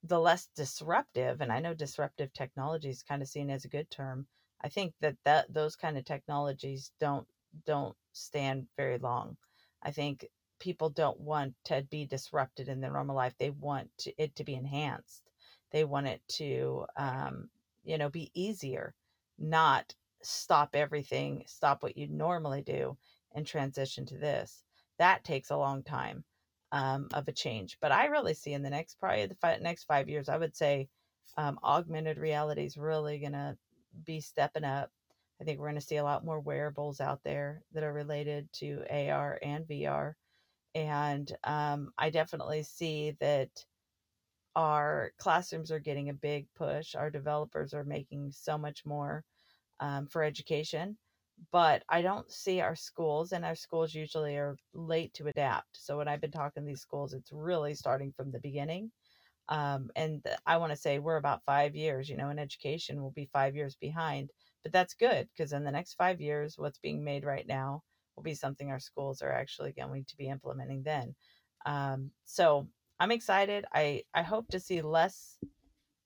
the 0.02 0.18
less 0.18 0.48
disruptive, 0.56 1.40
and 1.40 1.50
I 1.52 1.60
know 1.60 1.74
disruptive 1.74 2.32
technology 2.32 2.90
is 2.90 3.02
kind 3.02 3.22
of 3.22 3.28
seen 3.28 3.50
as 3.50 3.64
a 3.64 3.68
good 3.68 3.90
term. 3.90 4.26
I 4.62 4.68
think 4.68 4.94
that, 5.00 5.16
that 5.24 5.52
those 5.52 5.76
kind 5.76 5.96
of 5.96 6.04
technologies 6.04 6.90
don't 7.00 7.26
don't 7.66 7.96
stand 8.12 8.66
very 8.76 8.98
long. 8.98 9.36
I 9.82 9.92
think 9.92 10.26
people 10.58 10.90
don't 10.90 11.20
want 11.20 11.54
to 11.66 11.86
be 11.90 12.06
disrupted 12.06 12.68
in 12.68 12.80
their 12.80 12.90
normal 12.92 13.16
life. 13.16 13.34
They 13.38 13.50
want 13.50 13.90
to, 13.98 14.12
it 14.18 14.34
to 14.36 14.44
be 14.44 14.54
enhanced. 14.54 15.30
They 15.70 15.84
want 15.84 16.06
it 16.06 16.20
to, 16.30 16.86
um, 16.96 17.48
you 17.84 17.98
know, 17.98 18.08
be 18.08 18.30
easier, 18.34 18.94
not 19.38 19.94
stop 20.24 20.70
everything, 20.74 21.44
stop 21.46 21.82
what 21.82 21.96
you 21.96 22.08
normally 22.08 22.62
do, 22.62 22.96
and 23.34 23.46
transition 23.46 24.06
to 24.06 24.16
this. 24.16 24.64
That 24.98 25.24
takes 25.24 25.50
a 25.50 25.56
long 25.56 25.82
time 25.82 26.24
um, 26.72 27.08
of 27.14 27.28
a 27.28 27.32
change. 27.32 27.78
But 27.80 27.92
I 27.92 28.06
really 28.06 28.34
see 28.34 28.52
in 28.52 28.62
the 28.62 28.70
next 28.70 28.98
probably 28.98 29.26
the 29.26 29.58
next 29.60 29.84
five 29.84 30.08
years, 30.08 30.28
I 30.28 30.36
would 30.36 30.56
say 30.56 30.88
um, 31.36 31.58
augmented 31.62 32.18
reality 32.18 32.64
is 32.64 32.76
really 32.76 33.18
going 33.18 33.32
to 33.32 33.56
be 34.04 34.20
stepping 34.20 34.64
up. 34.64 34.90
I 35.40 35.44
think 35.44 35.58
we're 35.58 35.68
going 35.68 35.80
to 35.80 35.86
see 35.86 35.96
a 35.96 36.04
lot 36.04 36.24
more 36.24 36.40
wearables 36.40 37.00
out 37.00 37.20
there 37.24 37.62
that 37.72 37.84
are 37.84 37.92
related 37.92 38.48
to 38.54 38.84
AR 38.90 39.38
and 39.42 39.66
VR. 39.66 40.14
And 40.74 41.30
um, 41.44 41.92
I 41.98 42.10
definitely 42.10 42.62
see 42.62 43.16
that 43.20 43.50
our 44.56 45.12
classrooms 45.18 45.70
are 45.72 45.80
getting 45.80 46.08
a 46.08 46.14
big 46.14 46.46
push. 46.56 46.94
Our 46.94 47.10
developers 47.10 47.74
are 47.74 47.84
making 47.84 48.32
so 48.32 48.56
much 48.56 48.84
more 48.84 49.24
um, 49.80 50.06
for 50.06 50.22
education. 50.22 50.96
But 51.50 51.82
I 51.88 52.02
don't 52.02 52.30
see 52.30 52.60
our 52.60 52.76
schools, 52.76 53.32
and 53.32 53.44
our 53.44 53.56
schools 53.56 53.94
usually 53.94 54.36
are 54.36 54.56
late 54.72 55.12
to 55.14 55.26
adapt. 55.26 55.68
So 55.72 55.98
when 55.98 56.08
I've 56.08 56.20
been 56.20 56.30
talking 56.30 56.62
to 56.62 56.66
these 56.66 56.80
schools, 56.80 57.12
it's 57.12 57.32
really 57.32 57.74
starting 57.74 58.12
from 58.12 58.30
the 58.30 58.38
beginning. 58.38 58.92
Um, 59.48 59.90
and 59.96 60.24
I 60.46 60.56
want 60.56 60.72
to 60.72 60.76
say 60.76 60.98
we're 60.98 61.16
about 61.16 61.44
five 61.44 61.74
years, 61.74 62.08
you 62.08 62.16
know, 62.16 62.30
in 62.30 62.38
education, 62.38 63.00
we'll 63.00 63.10
be 63.10 63.28
five 63.32 63.54
years 63.54 63.76
behind. 63.80 64.30
But 64.62 64.72
that's 64.72 64.94
good 64.94 65.28
because 65.36 65.52
in 65.52 65.64
the 65.64 65.70
next 65.70 65.94
five 65.94 66.20
years, 66.20 66.54
what's 66.56 66.78
being 66.78 67.04
made 67.04 67.24
right 67.24 67.46
now 67.46 67.82
will 68.16 68.22
be 68.22 68.34
something 68.34 68.70
our 68.70 68.80
schools 68.80 69.20
are 69.20 69.32
actually 69.32 69.72
going 69.72 70.04
to 70.06 70.16
be 70.16 70.28
implementing 70.28 70.82
then. 70.82 71.14
Um, 71.66 72.10
so 72.24 72.68
I'm 72.98 73.10
excited. 73.10 73.66
I, 73.74 74.04
I 74.14 74.22
hope 74.22 74.48
to 74.48 74.60
see 74.60 74.80
less. 74.80 75.36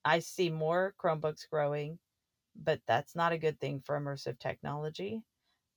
I 0.05 0.19
see 0.21 0.51
more 0.51 0.95
Chromebooks 1.01 1.49
growing, 1.51 1.99
but 2.63 2.81
that's 2.87 3.15
not 3.15 3.33
a 3.33 3.39
good 3.39 3.59
thing 3.61 3.81
for 3.85 3.99
immersive 3.99 4.39
technology 4.39 5.23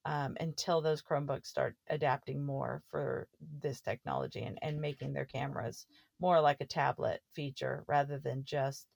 um, 0.05 0.35
until 0.39 0.81
those 0.81 1.01
Chromebooks 1.01 1.45
start 1.45 1.75
adapting 1.89 2.43
more 2.43 2.81
for 2.89 3.27
this 3.61 3.81
technology 3.81 4.41
and, 4.41 4.57
and 4.61 4.81
making 4.81 5.13
their 5.13 5.25
cameras 5.25 5.85
more 6.19 6.41
like 6.41 6.57
a 6.59 6.65
tablet 6.65 7.21
feature 7.35 7.83
rather 7.87 8.17
than 8.17 8.43
just 8.43 8.87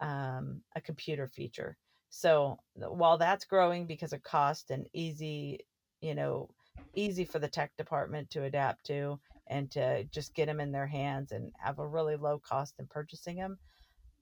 um, 0.00 0.62
a 0.76 0.80
computer 0.80 1.26
feature. 1.26 1.76
So 2.10 2.58
while 2.74 3.18
that's 3.18 3.44
growing 3.44 3.86
because 3.86 4.12
of 4.12 4.22
cost 4.22 4.70
and 4.70 4.86
easy, 4.92 5.60
you 6.00 6.14
know, 6.14 6.50
easy 6.94 7.24
for 7.24 7.38
the 7.38 7.48
tech 7.48 7.72
department 7.76 8.30
to 8.30 8.44
adapt 8.44 8.86
to 8.86 9.18
and 9.48 9.70
to 9.72 10.04
just 10.04 10.34
get 10.34 10.46
them 10.46 10.60
in 10.60 10.72
their 10.72 10.86
hands 10.86 11.32
and 11.32 11.52
have 11.58 11.78
a 11.78 11.86
really 11.86 12.16
low 12.16 12.38
cost 12.38 12.74
in 12.78 12.86
purchasing 12.86 13.36
them. 13.36 13.58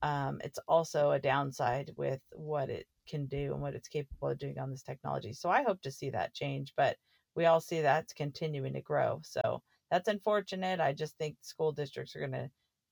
Um, 0.02 0.40
it's 0.42 0.59
also 0.66 1.11
a 1.11 1.18
downside 1.18 1.92
with 1.96 2.20
what 2.33 2.70
it 2.70 2.87
can 3.10 3.26
do 3.26 3.52
and 3.52 3.60
what 3.60 3.74
it's 3.74 3.88
capable 3.88 4.28
of 4.28 4.38
doing 4.38 4.58
on 4.58 4.70
this 4.70 4.82
technology. 4.82 5.32
So 5.32 5.50
I 5.50 5.62
hope 5.62 5.82
to 5.82 5.90
see 5.90 6.10
that 6.10 6.34
change, 6.34 6.72
but 6.76 6.96
we 7.34 7.46
all 7.46 7.60
see 7.60 7.80
that's 7.80 8.12
continuing 8.12 8.74
to 8.74 8.80
grow. 8.80 9.20
So 9.24 9.62
that's 9.90 10.08
unfortunate. 10.08 10.80
I 10.80 10.92
just 10.92 11.16
think 11.18 11.36
school 11.40 11.72
districts 11.72 12.14
are 12.14 12.20
going 12.20 12.32
to 12.32 12.50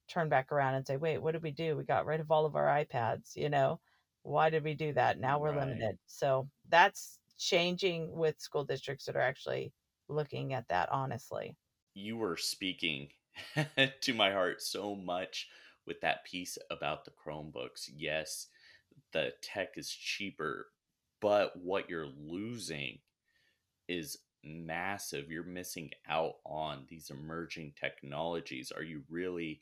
turn 0.09 0.29
back 0.29 0.51
around 0.53 0.75
and 0.75 0.87
say, 0.87 0.97
wait, 0.97 1.19
what 1.19 1.33
did 1.33 1.43
we 1.43 1.51
do? 1.51 1.77
We 1.77 1.85
got 1.85 2.07
rid 2.07 2.21
of 2.21 2.31
all 2.31 2.47
of 2.47 2.57
our 2.57 2.67
iPads, 2.67 3.37
you 3.37 3.49
know? 3.49 3.81
Why 4.23 4.51
did 4.51 4.65
we 4.65 4.75
do 4.75 4.93
that? 4.95 5.19
Now 5.19 5.39
we're 5.39 5.51
right. 5.51 5.61
limited. 5.61 5.99
So 6.07 6.49
that's 6.69 7.19
changing 7.39 8.11
with 8.11 8.41
school 8.41 8.65
districts 8.65 9.07
that 9.07 9.17
are 9.17 9.21
actually 9.21 9.73
looking 10.09 10.55
at 10.55 10.67
that 10.69 10.89
honestly. 10.91 11.57
You 11.95 12.17
were 12.17 12.37
speaking 12.37 13.09
to 14.01 14.15
my 14.15 14.33
heart 14.33 14.61
so 14.63 14.95
much 14.95 15.49
with 15.87 16.01
that 16.01 16.25
piece 16.25 16.59
about 16.71 17.05
the 17.05 17.13
Chromebooks. 17.13 17.89
Yes, 17.97 18.49
the 19.13 19.33
tech 19.43 19.71
is 19.77 19.91
cheaper, 19.91 20.67
but 21.21 21.57
what 21.57 21.89
you're 21.89 22.07
losing 22.07 22.99
is 23.89 24.19
massive. 24.45 25.31
You're 25.31 25.45
missing 25.45 25.91
out 26.09 26.37
on 26.45 26.87
these 26.89 27.11
emerging 27.11 27.73
technologies. 27.81 28.73
Are 28.75 28.83
you 28.83 29.03
really 29.09 29.61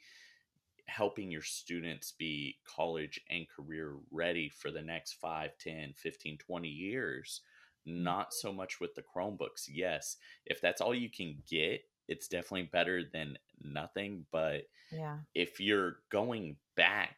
helping 0.86 1.30
your 1.30 1.42
students 1.42 2.12
be 2.12 2.58
college 2.64 3.20
and 3.30 3.46
career 3.48 3.96
ready 4.10 4.48
for 4.48 4.70
the 4.70 4.82
next 4.82 5.14
5, 5.14 5.50
10, 5.58 5.94
15, 5.96 6.38
20 6.38 6.68
years? 6.68 7.40
Mm-hmm. 7.86 8.04
not 8.04 8.34
so 8.34 8.52
much 8.52 8.80
with 8.80 8.94
the 8.94 9.02
Chromebooks. 9.02 9.68
Yes, 9.68 10.16
if 10.44 10.60
that's 10.60 10.80
all 10.80 10.94
you 10.94 11.08
can 11.08 11.36
get, 11.48 11.82
it's 12.08 12.28
definitely 12.28 12.68
better 12.72 13.02
than 13.12 13.38
nothing. 13.62 14.26
But 14.32 14.62
yeah, 14.90 15.18
if 15.34 15.60
you're 15.60 15.98
going 16.10 16.56
back 16.76 17.16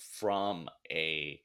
from 0.00 0.68
a, 0.90 1.40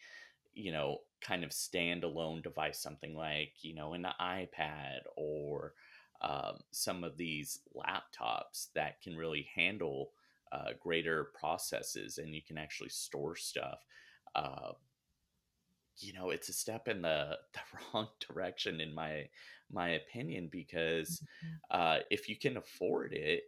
you 0.54 0.72
know, 0.72 1.00
kind 1.22 1.44
of 1.44 1.52
standalone 1.52 2.44
device, 2.44 2.80
something 2.80 3.16
like, 3.16 3.54
you 3.62 3.74
know, 3.74 3.94
an 3.94 4.08
iPad 4.20 5.00
or 5.16 5.74
um, 6.22 6.60
some 6.72 7.04
of 7.04 7.18
these 7.18 7.60
laptops 7.76 8.68
that 8.76 9.02
can 9.02 9.16
really 9.16 9.48
handle 9.56 10.12
uh, 10.52 10.70
greater 10.80 11.32
processes 11.40 12.18
and 12.18 12.36
you 12.36 12.42
can 12.42 12.58
actually 12.58 12.90
store 12.90 13.36
stuff. 13.36 13.80
Uh, 14.36 14.74
you 16.00 16.14
know 16.14 16.30
it's 16.30 16.50
a 16.50 16.54
step 16.54 16.88
in 16.88 17.02
the 17.02 17.38
the 17.54 17.60
wrong 17.94 18.08
direction 18.28 18.80
in 18.80 18.94
my 18.94 19.28
my 19.72 19.90
opinion 19.90 20.50
because 20.52 21.22
mm-hmm. 21.22 21.82
uh, 21.82 21.98
if 22.10 22.30
you 22.30 22.38
can 22.38 22.58
afford 22.58 23.14
it 23.14 23.44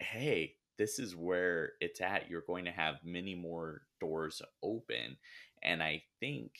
hey 0.00 0.54
this 0.78 0.98
is 0.98 1.16
where 1.16 1.72
it's 1.80 2.00
at 2.00 2.28
you're 2.28 2.42
going 2.46 2.64
to 2.64 2.70
have 2.70 2.96
many 3.04 3.34
more 3.34 3.82
doors 4.00 4.42
open 4.62 5.16
and 5.62 5.82
i 5.82 6.02
think 6.20 6.52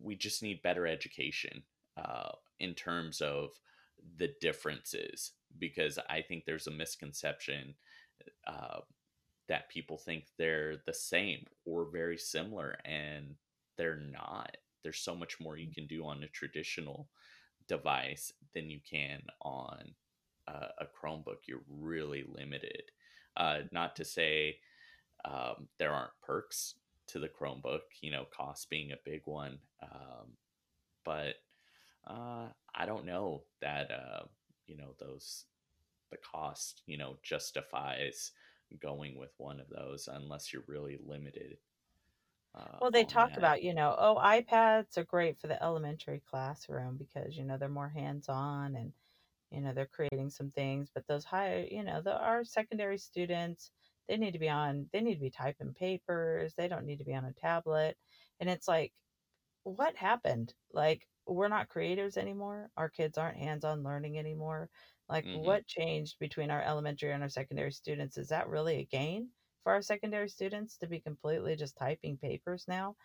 we 0.00 0.16
just 0.16 0.42
need 0.42 0.62
better 0.62 0.86
education 0.86 1.62
uh, 1.96 2.32
in 2.58 2.74
terms 2.74 3.20
of 3.20 3.50
the 4.18 4.30
differences 4.40 5.32
because 5.58 5.98
i 6.08 6.20
think 6.20 6.44
there's 6.44 6.66
a 6.66 6.72
misconception 6.72 7.74
uh, 8.46 8.80
that 9.48 9.68
people 9.68 9.98
think 9.98 10.24
they're 10.38 10.76
the 10.86 10.94
same 10.94 11.44
or 11.64 11.86
very 11.92 12.16
similar 12.16 12.78
and 12.84 13.34
they're 13.76 14.00
not. 14.10 14.56
There's 14.82 15.00
so 15.00 15.14
much 15.14 15.40
more 15.40 15.56
you 15.56 15.68
mm. 15.68 15.74
can 15.74 15.86
do 15.86 16.04
on 16.04 16.22
a 16.22 16.28
traditional 16.28 17.08
device 17.68 18.32
than 18.54 18.70
you 18.70 18.80
can 18.88 19.22
on 19.40 19.94
a 20.46 20.84
Chromebook. 20.84 21.46
You're 21.46 21.64
really 21.68 22.24
limited. 22.28 22.82
Uh, 23.36 23.60
not 23.72 23.96
to 23.96 24.04
say 24.04 24.58
um, 25.24 25.66
there 25.78 25.92
aren't 25.92 26.12
perks 26.22 26.74
to 27.08 27.18
the 27.18 27.28
Chromebook, 27.28 27.80
you 28.00 28.10
know, 28.10 28.26
cost 28.34 28.70
being 28.70 28.92
a 28.92 28.96
big 29.04 29.22
one. 29.24 29.58
Um, 29.82 30.36
but 31.04 31.34
uh, 32.06 32.46
I 32.74 32.86
don't 32.86 33.04
know 33.04 33.42
that, 33.60 33.90
uh, 33.90 34.24
you 34.66 34.76
know, 34.76 34.94
those, 35.00 35.46
the 36.10 36.16
cost, 36.18 36.82
you 36.86 36.96
know, 36.96 37.16
justifies 37.22 38.32
going 38.80 39.18
with 39.18 39.32
one 39.38 39.60
of 39.60 39.68
those 39.68 40.08
unless 40.12 40.52
you're 40.52 40.62
really 40.66 40.98
limited. 41.04 41.56
Uh, 42.54 42.78
well, 42.80 42.90
they 42.90 43.04
talk 43.04 43.30
that. 43.30 43.38
about, 43.38 43.62
you 43.62 43.74
know, 43.74 43.96
oh, 43.98 44.16
iPads 44.22 44.96
are 44.96 45.04
great 45.04 45.40
for 45.40 45.48
the 45.48 45.60
elementary 45.62 46.22
classroom 46.30 46.96
because, 46.96 47.36
you 47.36 47.44
know, 47.44 47.58
they're 47.58 47.68
more 47.68 47.88
hands 47.88 48.28
on 48.28 48.76
and, 48.76 48.92
you 49.54 49.60
know, 49.60 49.72
they're 49.72 49.86
creating 49.86 50.30
some 50.30 50.50
things. 50.50 50.90
But 50.94 51.06
those 51.06 51.24
higher, 51.24 51.64
you 51.70 51.84
know, 51.84 52.02
the, 52.02 52.16
our 52.16 52.44
secondary 52.44 52.98
students, 52.98 53.70
they 54.08 54.16
need 54.16 54.32
to 54.32 54.38
be 54.38 54.48
on, 54.48 54.86
they 54.92 55.00
need 55.00 55.14
to 55.14 55.20
be 55.20 55.30
typing 55.30 55.72
papers. 55.72 56.54
They 56.56 56.68
don't 56.68 56.86
need 56.86 56.98
to 56.98 57.04
be 57.04 57.14
on 57.14 57.24
a 57.24 57.32
tablet. 57.32 57.96
And 58.40 58.50
it's 58.50 58.68
like, 58.68 58.92
what 59.62 59.96
happened? 59.96 60.52
Like, 60.72 61.06
we're 61.26 61.48
not 61.48 61.70
creators 61.70 62.18
anymore. 62.18 62.70
Our 62.76 62.90
kids 62.90 63.16
aren't 63.16 63.38
hands 63.38 63.64
on 63.64 63.82
learning 63.82 64.18
anymore. 64.18 64.68
Like, 65.08 65.24
mm-hmm. 65.24 65.44
what 65.44 65.66
changed 65.66 66.18
between 66.18 66.50
our 66.50 66.62
elementary 66.62 67.12
and 67.12 67.22
our 67.22 67.28
secondary 67.30 67.72
students? 67.72 68.18
Is 68.18 68.28
that 68.28 68.48
really 68.48 68.76
a 68.76 68.84
gain 68.84 69.28
for 69.62 69.72
our 69.72 69.82
secondary 69.82 70.28
students 70.28 70.76
to 70.78 70.86
be 70.86 71.00
completely 71.00 71.56
just 71.56 71.78
typing 71.78 72.18
papers 72.18 72.66
now? 72.68 72.96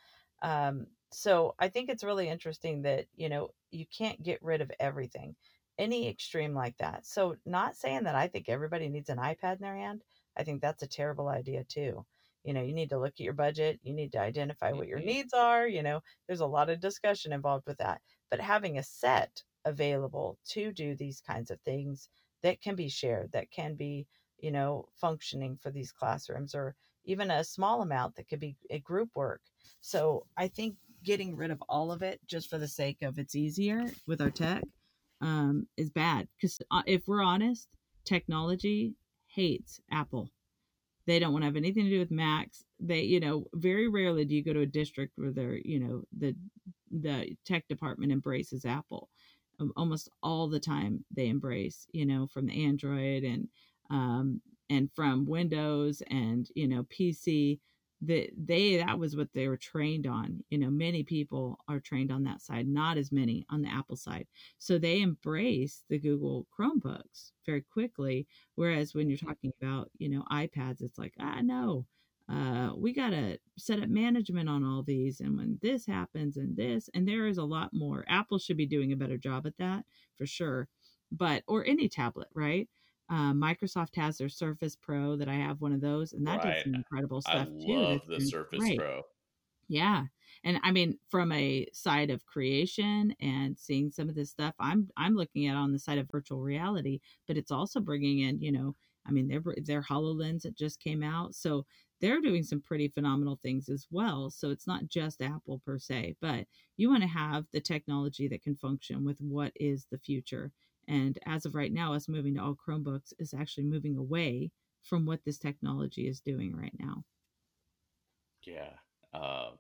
Um, 0.41 0.87
so 1.11 1.55
I 1.59 1.69
think 1.69 1.89
it's 1.89 2.03
really 2.03 2.29
interesting 2.29 2.81
that, 2.83 3.05
you 3.15 3.29
know, 3.29 3.49
you 3.71 3.85
can't 3.97 4.21
get 4.21 4.43
rid 4.43 4.61
of 4.61 4.71
everything, 4.79 5.35
any 5.79 6.09
extreme 6.09 6.53
like 6.53 6.77
that. 6.77 7.07
So, 7.07 7.37
not 7.45 7.75
saying 7.75 8.03
that 8.03 8.15
I 8.15 8.27
think 8.27 8.49
everybody 8.49 8.89
needs 8.89 9.09
an 9.09 9.17
iPad 9.17 9.55
in 9.55 9.61
their 9.61 9.77
hand. 9.77 10.03
I 10.37 10.43
think 10.43 10.61
that's 10.61 10.83
a 10.83 10.87
terrible 10.87 11.29
idea, 11.29 11.63
too. 11.63 12.05
You 12.43 12.53
know, 12.53 12.61
you 12.61 12.73
need 12.73 12.89
to 12.89 12.99
look 12.99 13.13
at 13.13 13.19
your 13.21 13.33
budget, 13.33 13.79
you 13.81 13.93
need 13.93 14.11
to 14.11 14.19
identify 14.19 14.71
what 14.71 14.87
your 14.87 14.99
mm-hmm. 14.99 15.07
needs 15.07 15.33
are. 15.33 15.67
You 15.67 15.81
know, 15.81 16.01
there's 16.27 16.41
a 16.41 16.45
lot 16.45 16.69
of 16.69 16.79
discussion 16.79 17.33
involved 17.33 17.65
with 17.65 17.77
that. 17.77 18.01
But 18.29 18.41
having 18.41 18.77
a 18.77 18.83
set 18.83 19.41
available 19.65 20.37
to 20.49 20.71
do 20.71 20.95
these 20.95 21.21
kinds 21.21 21.49
of 21.49 21.59
things 21.61 22.09
that 22.43 22.61
can 22.61 22.75
be 22.75 22.89
shared, 22.89 23.31
that 23.31 23.51
can 23.51 23.75
be, 23.75 24.05
you 24.37 24.51
know, 24.51 24.87
functioning 24.99 25.57
for 25.61 25.71
these 25.71 25.91
classrooms, 25.91 26.53
or 26.53 26.75
even 27.05 27.31
a 27.31 27.43
small 27.43 27.81
amount 27.81 28.15
that 28.15 28.27
could 28.29 28.39
be 28.39 28.55
a 28.69 28.79
group 28.79 29.09
work. 29.15 29.41
So 29.81 30.25
I 30.37 30.47
think 30.47 30.75
getting 31.03 31.35
rid 31.35 31.51
of 31.51 31.61
all 31.67 31.91
of 31.91 32.01
it 32.01 32.19
just 32.27 32.49
for 32.49 32.57
the 32.57 32.67
sake 32.67 33.01
of 33.01 33.17
it's 33.17 33.35
easier 33.35 33.85
with 34.05 34.21
our 34.21 34.29
tech 34.29 34.63
um, 35.21 35.67
is 35.77 35.89
bad. 35.89 36.27
Because 36.37 36.61
uh, 36.71 36.83
if 36.85 37.07
we're 37.07 37.23
honest, 37.23 37.67
technology 38.05 38.95
hates 39.27 39.79
Apple. 39.91 40.31
They 41.05 41.17
don't 41.17 41.31
want 41.31 41.41
to 41.41 41.47
have 41.47 41.55
anything 41.55 41.85
to 41.85 41.89
do 41.89 41.99
with 41.99 42.11
Macs. 42.11 42.65
They, 42.79 43.01
you 43.01 43.19
know, 43.19 43.45
very 43.53 43.87
rarely 43.87 44.25
do 44.25 44.35
you 44.35 44.43
go 44.43 44.53
to 44.53 44.61
a 44.61 44.65
district 44.65 45.13
where 45.15 45.31
they're, 45.31 45.57
you 45.57 45.79
know, 45.79 46.03
the 46.17 46.35
the 46.91 47.35
tech 47.45 47.67
department 47.67 48.11
embraces 48.11 48.65
Apple 48.65 49.09
almost 49.75 50.09
all 50.23 50.47
the 50.47 50.59
time 50.59 51.03
they 51.15 51.27
embrace 51.27 51.87
you 51.91 52.05
know 52.05 52.27
from 52.27 52.45
the 52.45 52.65
android 52.65 53.23
and 53.23 53.47
um, 53.89 54.41
and 54.69 54.89
from 54.95 55.25
windows 55.25 56.01
and 56.09 56.47
you 56.55 56.67
know 56.67 56.83
pc 56.83 57.59
that 58.01 58.29
they 58.37 58.77
that 58.77 58.97
was 58.97 59.15
what 59.15 59.27
they 59.33 59.47
were 59.47 59.57
trained 59.57 60.07
on 60.07 60.41
you 60.49 60.57
know 60.57 60.69
many 60.69 61.03
people 61.03 61.59
are 61.67 61.79
trained 61.81 62.11
on 62.11 62.23
that 62.23 62.41
side 62.41 62.67
not 62.67 62.97
as 62.97 63.11
many 63.11 63.45
on 63.49 63.61
the 63.61 63.69
apple 63.69 63.95
side 63.97 64.25
so 64.57 64.77
they 64.77 65.01
embrace 65.01 65.83
the 65.89 65.99
google 65.99 66.47
chromebooks 66.57 67.31
very 67.45 67.61
quickly 67.73 68.25
whereas 68.55 68.93
when 68.93 69.09
you're 69.09 69.17
talking 69.17 69.51
about 69.61 69.89
you 69.97 70.07
know 70.09 70.23
ipads 70.31 70.81
it's 70.81 70.97
like 70.97 71.13
ah 71.19 71.41
no 71.41 71.85
uh, 72.31 72.71
we 72.77 72.93
got 72.93 73.09
to 73.09 73.39
set 73.57 73.81
up 73.81 73.89
management 73.89 74.47
on 74.47 74.63
all 74.63 74.83
these. 74.83 75.19
And 75.19 75.35
when 75.35 75.57
this 75.63 75.85
happens 75.87 76.37
and 76.37 76.55
this, 76.55 76.87
and 76.93 77.07
there 77.07 77.25
is 77.25 77.39
a 77.39 77.43
lot 77.43 77.71
more. 77.73 78.05
Apple 78.07 78.37
should 78.37 78.57
be 78.57 78.67
doing 78.67 78.91
a 78.91 78.95
better 78.97 79.17
job 79.17 79.47
at 79.47 79.57
that 79.57 79.83
for 80.15 80.27
sure. 80.27 80.67
But, 81.11 81.41
or 81.47 81.65
any 81.65 81.89
tablet, 81.89 82.27
right? 82.35 82.69
Uh, 83.09 83.33
Microsoft 83.33 83.95
has 83.95 84.17
their 84.17 84.29
Surface 84.29 84.75
Pro 84.75 85.15
that 85.15 85.27
I 85.27 85.35
have 85.35 85.61
one 85.61 85.73
of 85.73 85.81
those, 85.81 86.13
and 86.13 86.25
that 86.27 86.43
right. 86.43 86.55
does 86.55 86.63
some 86.63 86.75
incredible 86.75 87.21
stuff 87.21 87.47
I 87.47 87.65
too. 87.65 87.73
I 87.73 87.91
love 87.91 88.01
the 88.07 88.21
Surface 88.21 88.59
great. 88.59 88.77
Pro. 88.77 89.01
Yeah. 89.67 90.05
And 90.43 90.59
I 90.63 90.71
mean, 90.71 90.97
from 91.09 91.31
a 91.31 91.67
side 91.73 92.09
of 92.09 92.25
creation 92.25 93.13
and 93.19 93.57
seeing 93.57 93.91
some 93.91 94.09
of 94.09 94.15
this 94.15 94.29
stuff, 94.31 94.53
I'm 94.59 94.89
I'm 94.97 95.15
looking 95.15 95.47
at 95.47 95.55
on 95.55 95.71
the 95.71 95.79
side 95.79 95.97
of 95.97 96.09
virtual 96.11 96.41
reality, 96.41 96.99
but 97.27 97.37
it's 97.37 97.51
also 97.51 97.79
bringing 97.79 98.19
in, 98.19 98.41
you 98.41 98.51
know, 98.51 98.75
I 99.05 99.11
mean, 99.11 99.27
their 99.27 99.41
their 99.63 99.81
Hololens 99.81 100.43
that 100.43 100.57
just 100.57 100.79
came 100.79 101.03
out, 101.03 101.35
so 101.35 101.65
they're 102.01 102.21
doing 102.21 102.43
some 102.43 102.61
pretty 102.61 102.87
phenomenal 102.87 103.39
things 103.41 103.69
as 103.69 103.87
well. 103.91 104.29
So 104.29 104.49
it's 104.49 104.67
not 104.67 104.87
just 104.87 105.21
Apple 105.21 105.61
per 105.65 105.77
se, 105.77 106.15
but 106.21 106.45
you 106.77 106.89
want 106.89 107.03
to 107.03 107.09
have 107.09 107.45
the 107.51 107.59
technology 107.59 108.27
that 108.29 108.41
can 108.41 108.55
function 108.55 109.03
with 109.03 109.19
what 109.19 109.51
is 109.55 109.87
the 109.91 109.97
future. 109.97 110.51
And 110.89 111.19
as 111.27 111.45
of 111.45 111.53
right 111.53 111.71
now, 111.71 111.93
us 111.93 112.09
moving 112.09 112.35
to 112.35 112.41
all 112.41 112.55
Chromebooks 112.55 113.13
is 113.19 113.33
actually 113.33 113.65
moving 113.65 113.95
away 113.95 114.51
from 114.81 115.05
what 115.05 115.23
this 115.23 115.37
technology 115.37 116.07
is 116.07 116.19
doing 116.19 116.55
right 116.55 116.73
now. 116.79 117.03
Yeah, 118.43 118.71
uh, 119.13 119.51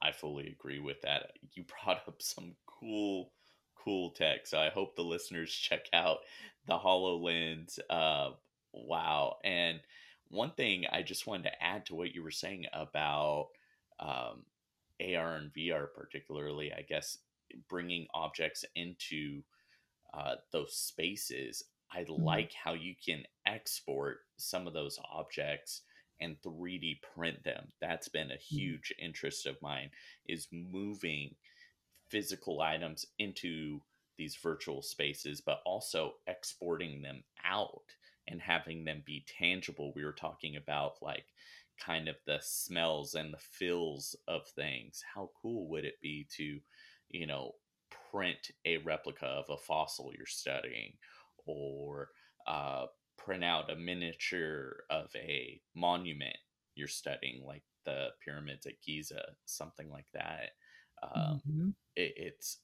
I 0.00 0.12
fully 0.12 0.48
agree 0.48 0.80
with 0.80 1.02
that. 1.02 1.32
You 1.52 1.64
brought 1.84 2.00
up 2.08 2.22
some 2.22 2.54
cool, 2.66 3.32
cool 3.76 4.10
tech. 4.12 4.46
So 4.46 4.58
I 4.58 4.70
hope 4.70 4.96
the 4.96 5.02
listeners 5.02 5.52
check 5.54 5.86
out 5.92 6.18
the 6.66 6.78
HoloLens. 6.78 7.78
Uh, 7.90 8.30
wow. 8.72 9.36
And 9.44 9.80
one 10.30 10.52
thing 10.52 10.86
I 10.90 11.02
just 11.02 11.26
wanted 11.26 11.44
to 11.44 11.62
add 11.62 11.84
to 11.86 11.94
what 11.94 12.14
you 12.14 12.22
were 12.22 12.30
saying 12.30 12.64
about 12.72 13.48
um, 14.00 14.44
AR 15.00 15.34
and 15.36 15.52
VR, 15.52 15.86
particularly, 15.94 16.72
I 16.72 16.82
guess, 16.82 17.18
bringing 17.68 18.06
objects 18.14 18.64
into 18.74 19.42
uh, 20.14 20.36
those 20.52 20.74
spaces. 20.74 21.62
I 21.92 22.02
mm-hmm. 22.02 22.22
like 22.22 22.52
how 22.52 22.74
you 22.74 22.94
can 23.04 23.24
export 23.46 24.18
some 24.36 24.66
of 24.66 24.74
those 24.74 24.98
objects 25.12 25.82
and 26.20 26.36
3D 26.42 27.00
print 27.14 27.44
them. 27.44 27.68
That's 27.80 28.08
been 28.08 28.30
a 28.30 28.34
mm-hmm. 28.34 28.56
huge 28.56 28.92
interest 29.00 29.46
of 29.46 29.60
mine 29.62 29.90
is 30.26 30.48
moving 30.52 31.34
physical 32.08 32.60
items 32.60 33.06
into 33.18 33.80
these 34.16 34.36
virtual 34.36 34.82
spaces, 34.82 35.40
but 35.40 35.60
also 35.64 36.14
exporting 36.26 37.02
them 37.02 37.22
out 37.44 37.84
and 38.26 38.40
having 38.40 38.84
them 38.84 39.02
be 39.06 39.24
tangible. 39.38 39.92
We 39.94 40.04
were 40.04 40.12
talking 40.12 40.56
about 40.56 40.94
like 41.00 41.26
kind 41.80 42.08
of 42.08 42.16
the 42.26 42.38
smells 42.42 43.14
and 43.14 43.32
the 43.32 43.38
feels 43.38 44.16
of 44.26 44.46
things. 44.48 45.02
How 45.14 45.30
cool 45.40 45.68
would 45.68 45.84
it 45.84 46.00
be 46.02 46.26
to, 46.36 46.58
you 47.08 47.26
know, 47.26 47.52
print 48.10 48.50
a 48.64 48.78
replica 48.78 49.26
of 49.26 49.44
a 49.50 49.56
fossil 49.56 50.12
you're 50.16 50.26
studying 50.26 50.92
or 51.46 52.08
uh, 52.46 52.86
print 53.16 53.44
out 53.44 53.70
a 53.70 53.76
miniature 53.76 54.84
of 54.90 55.10
a 55.14 55.60
monument 55.74 56.36
you're 56.74 56.88
studying, 56.88 57.42
like 57.44 57.62
the 57.84 58.08
pyramids 58.24 58.66
at 58.66 58.80
Giza, 58.84 59.22
something 59.44 59.90
like 59.90 60.06
that. 60.14 60.50
Um, 61.02 61.42
mm-hmm. 61.48 61.68
it, 61.96 62.14
it's 62.16 62.58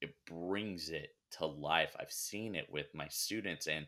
it 0.00 0.14
brings 0.26 0.90
it 0.90 1.10
to 1.32 1.46
life. 1.46 1.94
I've 1.98 2.12
seen 2.12 2.54
it 2.54 2.66
with 2.70 2.86
my 2.94 3.08
students, 3.08 3.66
and 3.66 3.86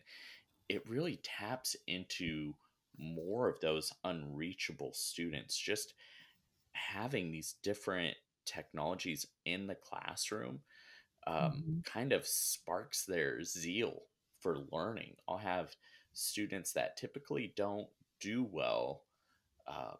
it 0.68 0.88
really 0.88 1.20
taps 1.22 1.76
into 1.87 2.55
more 2.98 3.48
of 3.48 3.61
those 3.61 3.92
unreachable 4.05 4.92
students. 4.92 5.57
Just 5.57 5.94
having 6.72 7.31
these 7.31 7.55
different 7.62 8.16
technologies 8.44 9.26
in 9.44 9.66
the 9.66 9.76
classroom 9.76 10.61
um, 11.26 11.37
mm-hmm. 11.37 11.80
kind 11.85 12.12
of 12.12 12.26
sparks 12.26 13.04
their 13.04 13.42
zeal 13.42 14.02
for 14.40 14.66
learning. 14.70 15.14
I'll 15.28 15.38
have 15.38 15.74
students 16.12 16.72
that 16.72 16.96
typically 16.96 17.52
don't 17.56 17.88
do 18.20 18.46
well 18.50 19.02
uh, 19.66 19.94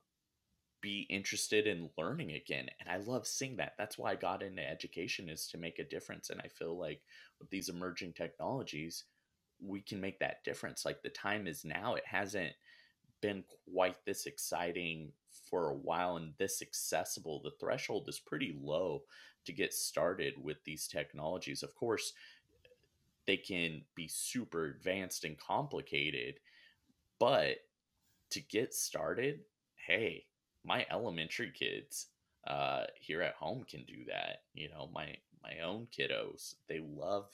be 0.81 1.07
interested 1.09 1.69
in 1.69 1.89
learning 1.97 2.33
again 2.33 2.67
and 2.81 2.89
i 2.89 2.97
love 3.09 3.25
seeing 3.25 3.57
that 3.57 3.75
that's 3.79 3.97
why 3.97 4.11
i 4.11 4.17
got 4.17 4.43
into 4.43 4.69
education 4.69 5.29
is 5.29 5.47
to 5.47 5.57
make 5.57 5.79
a 5.79 5.85
difference 5.85 6.29
and 6.29 6.41
i 6.41 6.49
feel 6.49 6.77
like 6.77 7.01
with 7.39 7.49
these 7.51 7.69
emerging 7.69 8.13
technologies 8.13 9.05
we 9.65 9.81
can 9.81 10.01
make 10.01 10.19
that 10.19 10.45
difference. 10.45 10.85
Like 10.85 11.03
the 11.03 11.09
time 11.09 11.47
is 11.47 11.65
now. 11.65 11.95
It 11.95 12.07
hasn't 12.07 12.53
been 13.21 13.45
quite 13.73 13.97
this 14.05 14.27
exciting 14.27 15.13
for 15.49 15.69
a 15.69 15.75
while 15.75 16.17
and 16.17 16.35
this 16.39 16.61
accessible. 16.63 17.41
The 17.43 17.53
threshold 17.61 18.09
is 18.09 18.19
pretty 18.19 18.57
low 18.61 19.03
to 19.45 19.53
get 19.53 19.73
started 19.73 20.35
with 20.43 20.63
these 20.65 20.87
technologies. 20.87 21.63
Of 21.63 21.75
course, 21.75 22.13
they 23.27 23.37
can 23.37 23.83
be 23.95 24.09
super 24.09 24.67
advanced 24.67 25.25
and 25.25 25.39
complicated, 25.39 26.41
but 27.19 27.59
to 28.31 28.41
get 28.41 28.75
started, 28.75 29.41
hey, 29.87 30.25
my 30.65 30.87
elementary 30.91 31.51
kids 31.51 32.09
uh, 32.47 32.85
here 32.95 33.23
at 33.23 33.35
home 33.35 33.65
can 33.69 33.85
do 33.85 34.05
that. 34.09 34.43
You 34.55 34.69
know, 34.69 34.91
my 34.93 35.17
my 35.43 35.59
own 35.65 35.89
kiddos, 35.97 36.55
they 36.69 36.81
love 36.81 37.27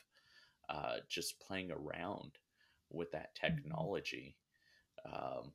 uh, 0.69 0.97
just 1.09 1.41
playing 1.41 1.71
around 1.71 2.33
with 2.91 3.13
that 3.13 3.35
mm-hmm. 3.35 3.57
technology. 3.57 4.37
Um, 5.05 5.53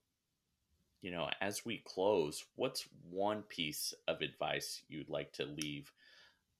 you 1.01 1.11
know, 1.11 1.29
as 1.41 1.65
we 1.65 1.83
close, 1.85 2.45
what's 2.55 2.87
one 3.09 3.43
piece 3.43 3.93
of 4.07 4.21
advice 4.21 4.81
you'd 4.87 5.09
like 5.09 5.33
to 5.33 5.45
leave 5.45 5.91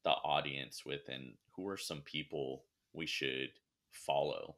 the 0.04 0.12
audience 0.12 0.84
with, 0.86 1.02
and 1.08 1.34
who 1.56 1.68
are 1.68 1.78
some 1.78 2.02
people 2.02 2.66
we 2.94 3.06
should 3.06 3.50
follow? 3.92 4.56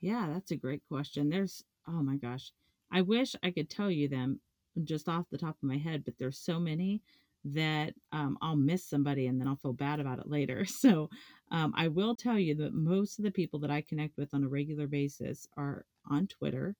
Yeah, 0.00 0.28
that's 0.32 0.50
a 0.50 0.56
great 0.56 0.82
question. 0.88 1.28
There's, 1.28 1.64
oh 1.88 2.02
my 2.02 2.16
gosh, 2.16 2.52
I 2.92 3.00
wish 3.00 3.34
I 3.42 3.50
could 3.50 3.70
tell 3.70 3.90
you 3.90 4.08
them 4.08 4.40
just 4.84 5.08
off 5.08 5.26
the 5.30 5.38
top 5.38 5.56
of 5.62 5.68
my 5.68 5.78
head, 5.78 6.04
but 6.04 6.14
there's 6.18 6.38
so 6.38 6.58
many 6.58 7.02
that 7.44 7.94
um, 8.12 8.38
I'll 8.40 8.56
miss 8.56 8.88
somebody 8.88 9.26
and 9.26 9.40
then 9.40 9.46
I'll 9.46 9.56
feel 9.56 9.72
bad 9.72 10.00
about 10.00 10.18
it 10.18 10.28
later. 10.28 10.64
So 10.84 11.08
um, 11.50 11.72
I 11.76 11.88
will 11.88 12.16
tell 12.16 12.38
you 12.38 12.54
that 12.56 12.74
most 12.74 13.18
of 13.18 13.24
the 13.24 13.30
people 13.30 13.60
that 13.60 13.70
I 13.70 13.82
connect 13.82 14.16
with 14.16 14.34
on 14.34 14.44
a 14.44 14.48
regular 14.48 14.86
basis 14.86 15.46
are 15.56 15.84
on 16.10 16.26
Twitter 16.26 16.74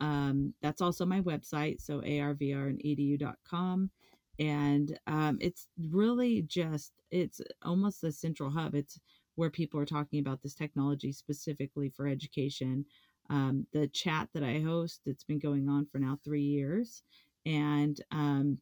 Um, 0.00 0.54
that's 0.62 0.80
also 0.80 1.06
my 1.06 1.20
website, 1.20 1.80
so 1.80 2.00
arvrinedu.com. 2.00 3.90
And 4.38 4.98
um, 5.06 5.38
it's 5.40 5.68
really 5.90 6.42
just, 6.42 6.92
it's 7.10 7.40
almost 7.62 8.02
a 8.02 8.10
central 8.10 8.50
hub. 8.50 8.74
It's 8.74 8.98
where 9.36 9.50
people 9.50 9.78
are 9.78 9.86
talking 9.86 10.20
about 10.20 10.42
this 10.42 10.54
technology 10.54 11.12
specifically 11.12 11.88
for 11.88 12.06
education. 12.06 12.84
Um, 13.30 13.66
the 13.72 13.86
chat 13.88 14.28
that 14.34 14.42
I 14.42 14.60
host, 14.60 15.02
it's 15.06 15.24
been 15.24 15.38
going 15.38 15.68
on 15.68 15.86
for 15.86 15.98
now 15.98 16.18
three 16.24 16.42
years. 16.42 17.02
And 17.46 18.00
um, 18.10 18.58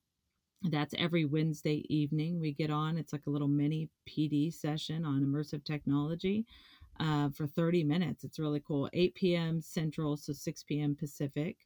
that's 0.64 0.94
every 0.98 1.24
Wednesday 1.24 1.84
evening 1.88 2.38
we 2.38 2.52
get 2.52 2.70
on. 2.70 2.98
It's 2.98 3.12
like 3.12 3.26
a 3.26 3.30
little 3.30 3.48
mini 3.48 3.88
PD 4.08 4.52
session 4.52 5.04
on 5.04 5.24
immersive 5.24 5.64
technology 5.64 6.44
uh, 7.00 7.30
for 7.30 7.48
30 7.48 7.84
minutes. 7.84 8.24
It's 8.24 8.38
really 8.38 8.62
cool. 8.66 8.88
8 8.92 9.14
p.m. 9.16 9.60
Central, 9.62 10.16
so 10.16 10.32
6 10.32 10.62
p.m. 10.64 10.96
Pacific, 10.96 11.56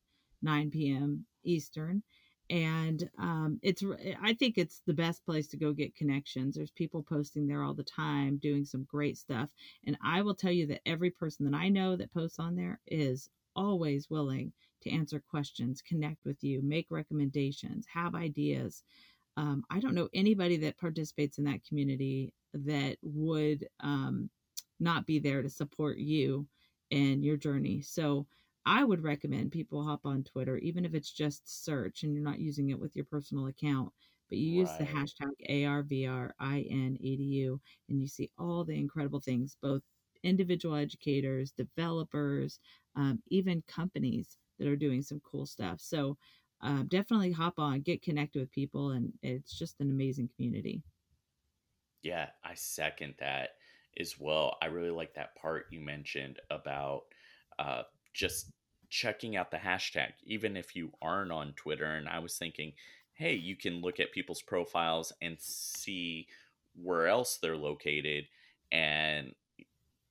9 0.42 0.70
p.m. 0.70 1.26
Eastern 1.44 2.02
and 2.50 3.08
um, 3.18 3.58
it's 3.62 3.82
i 4.22 4.34
think 4.34 4.58
it's 4.58 4.82
the 4.86 4.92
best 4.92 5.24
place 5.24 5.48
to 5.48 5.56
go 5.56 5.72
get 5.72 5.96
connections 5.96 6.54
there's 6.54 6.70
people 6.70 7.02
posting 7.02 7.46
there 7.46 7.62
all 7.62 7.74
the 7.74 7.82
time 7.82 8.36
doing 8.36 8.64
some 8.64 8.84
great 8.84 9.16
stuff 9.16 9.48
and 9.86 9.96
i 10.04 10.20
will 10.20 10.34
tell 10.34 10.52
you 10.52 10.66
that 10.66 10.82
every 10.86 11.10
person 11.10 11.50
that 11.50 11.56
i 11.56 11.68
know 11.68 11.96
that 11.96 12.12
posts 12.12 12.38
on 12.38 12.54
there 12.54 12.78
is 12.86 13.30
always 13.56 14.10
willing 14.10 14.52
to 14.82 14.90
answer 14.90 15.22
questions 15.30 15.82
connect 15.82 16.24
with 16.26 16.42
you 16.44 16.60
make 16.62 16.86
recommendations 16.90 17.86
have 17.92 18.14
ideas 18.14 18.82
um, 19.38 19.64
i 19.70 19.80
don't 19.80 19.94
know 19.94 20.08
anybody 20.12 20.58
that 20.58 20.78
participates 20.78 21.38
in 21.38 21.44
that 21.44 21.64
community 21.64 22.34
that 22.52 22.96
would 23.02 23.66
um, 23.80 24.28
not 24.80 25.06
be 25.06 25.18
there 25.18 25.42
to 25.42 25.48
support 25.48 25.98
you 25.98 26.46
and 26.90 27.24
your 27.24 27.36
journey 27.36 27.80
so 27.80 28.26
I 28.66 28.84
would 28.84 29.02
recommend 29.02 29.52
people 29.52 29.84
hop 29.84 30.06
on 30.06 30.24
Twitter, 30.24 30.56
even 30.58 30.84
if 30.84 30.94
it's 30.94 31.12
just 31.12 31.64
search 31.64 32.02
and 32.02 32.14
you're 32.14 32.24
not 32.24 32.38
using 32.38 32.70
it 32.70 32.80
with 32.80 32.96
your 32.96 33.04
personal 33.04 33.48
account, 33.48 33.92
but 34.28 34.38
you 34.38 34.60
use 34.60 34.70
right. 34.70 34.78
the 34.78 34.86
hashtag 34.86 35.32
ARVRINEDU 35.50 37.60
and 37.88 38.00
you 38.00 38.08
see 38.08 38.30
all 38.38 38.64
the 38.64 38.78
incredible 38.78 39.20
things, 39.20 39.58
both 39.60 39.82
individual 40.22 40.76
educators, 40.76 41.52
developers, 41.52 42.58
um, 42.96 43.20
even 43.28 43.62
companies 43.68 44.38
that 44.58 44.68
are 44.68 44.76
doing 44.76 45.02
some 45.02 45.20
cool 45.30 45.44
stuff. 45.44 45.78
So 45.80 46.16
uh, 46.62 46.84
definitely 46.88 47.32
hop 47.32 47.58
on, 47.58 47.82
get 47.82 48.00
connected 48.00 48.40
with 48.40 48.50
people, 48.50 48.92
and 48.92 49.12
it's 49.22 49.58
just 49.58 49.78
an 49.80 49.90
amazing 49.90 50.30
community. 50.34 50.82
Yeah, 52.02 52.30
I 52.42 52.54
second 52.54 53.16
that 53.18 53.56
as 53.98 54.18
well. 54.18 54.56
I 54.62 54.66
really 54.66 54.90
like 54.90 55.14
that 55.14 55.36
part 55.36 55.66
you 55.70 55.80
mentioned 55.80 56.38
about 56.50 57.02
uh, 57.58 57.82
just 58.12 58.50
checking 58.90 59.36
out 59.36 59.50
the 59.50 59.56
hashtag, 59.56 60.12
even 60.24 60.56
if 60.56 60.76
you 60.76 60.92
aren't 61.02 61.32
on 61.32 61.52
Twitter. 61.54 61.84
And 61.84 62.08
I 62.08 62.18
was 62.20 62.36
thinking, 62.36 62.72
hey, 63.14 63.34
you 63.34 63.56
can 63.56 63.80
look 63.80 64.00
at 64.00 64.12
people's 64.12 64.42
profiles 64.42 65.12
and 65.22 65.36
see 65.40 66.28
where 66.80 67.06
else 67.06 67.38
they're 67.40 67.56
located 67.56 68.26
and, 68.72 69.34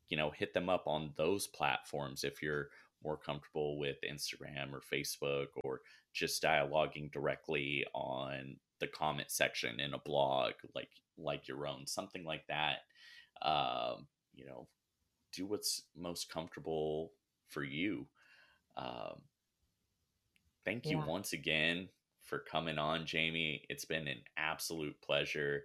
you 0.10 0.18
know, 0.18 0.32
hit 0.32 0.54
them 0.54 0.70
up 0.70 0.88
on 0.88 1.14
those 1.18 1.48
platforms 1.48 2.24
if 2.24 2.42
you're 2.42 2.70
more 3.04 3.18
comfortable 3.18 3.78
with 3.78 3.98
Instagram 4.10 4.72
or 4.72 4.82
Facebook 4.82 5.48
or 5.64 5.82
just 6.14 6.42
dialoguing 6.42 7.12
directly 7.12 7.86
on 7.94 8.56
the 8.80 8.88
comment 8.88 9.32
section 9.32 9.80
in 9.80 9.94
a 9.94 10.00
blog 10.00 10.52
like 10.76 10.90
like 11.18 11.48
your 11.48 11.68
own 11.68 11.86
something 11.86 12.24
like 12.26 12.46
that 12.48 12.80
um, 13.42 14.08
you 14.34 14.46
know 14.46 14.68
do 15.34 15.46
what's 15.46 15.84
most 15.96 16.32
comfortable 16.32 17.12
for 17.50 17.64
you. 17.64 18.06
Um, 18.78 19.22
thank 20.64 20.86
you 20.86 20.98
yeah. 20.98 21.06
once 21.06 21.34
again 21.34 21.90
for 22.22 22.40
coming 22.40 22.78
on, 22.78 23.06
Jaime. 23.12 23.64
It's 23.70 23.86
been 23.86 24.08
an 24.08 24.22
absolute 24.38 24.96
pleasure. 25.02 25.64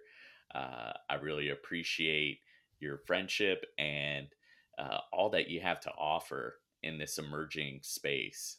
Uh, 0.53 0.93
I 1.09 1.15
really 1.15 1.49
appreciate 1.49 2.39
your 2.79 2.97
friendship 3.05 3.65
and 3.77 4.27
uh, 4.77 4.99
all 5.11 5.29
that 5.31 5.49
you 5.49 5.61
have 5.61 5.79
to 5.81 5.91
offer 5.91 6.55
in 6.81 6.97
this 6.97 7.17
emerging 7.17 7.79
space. 7.83 8.57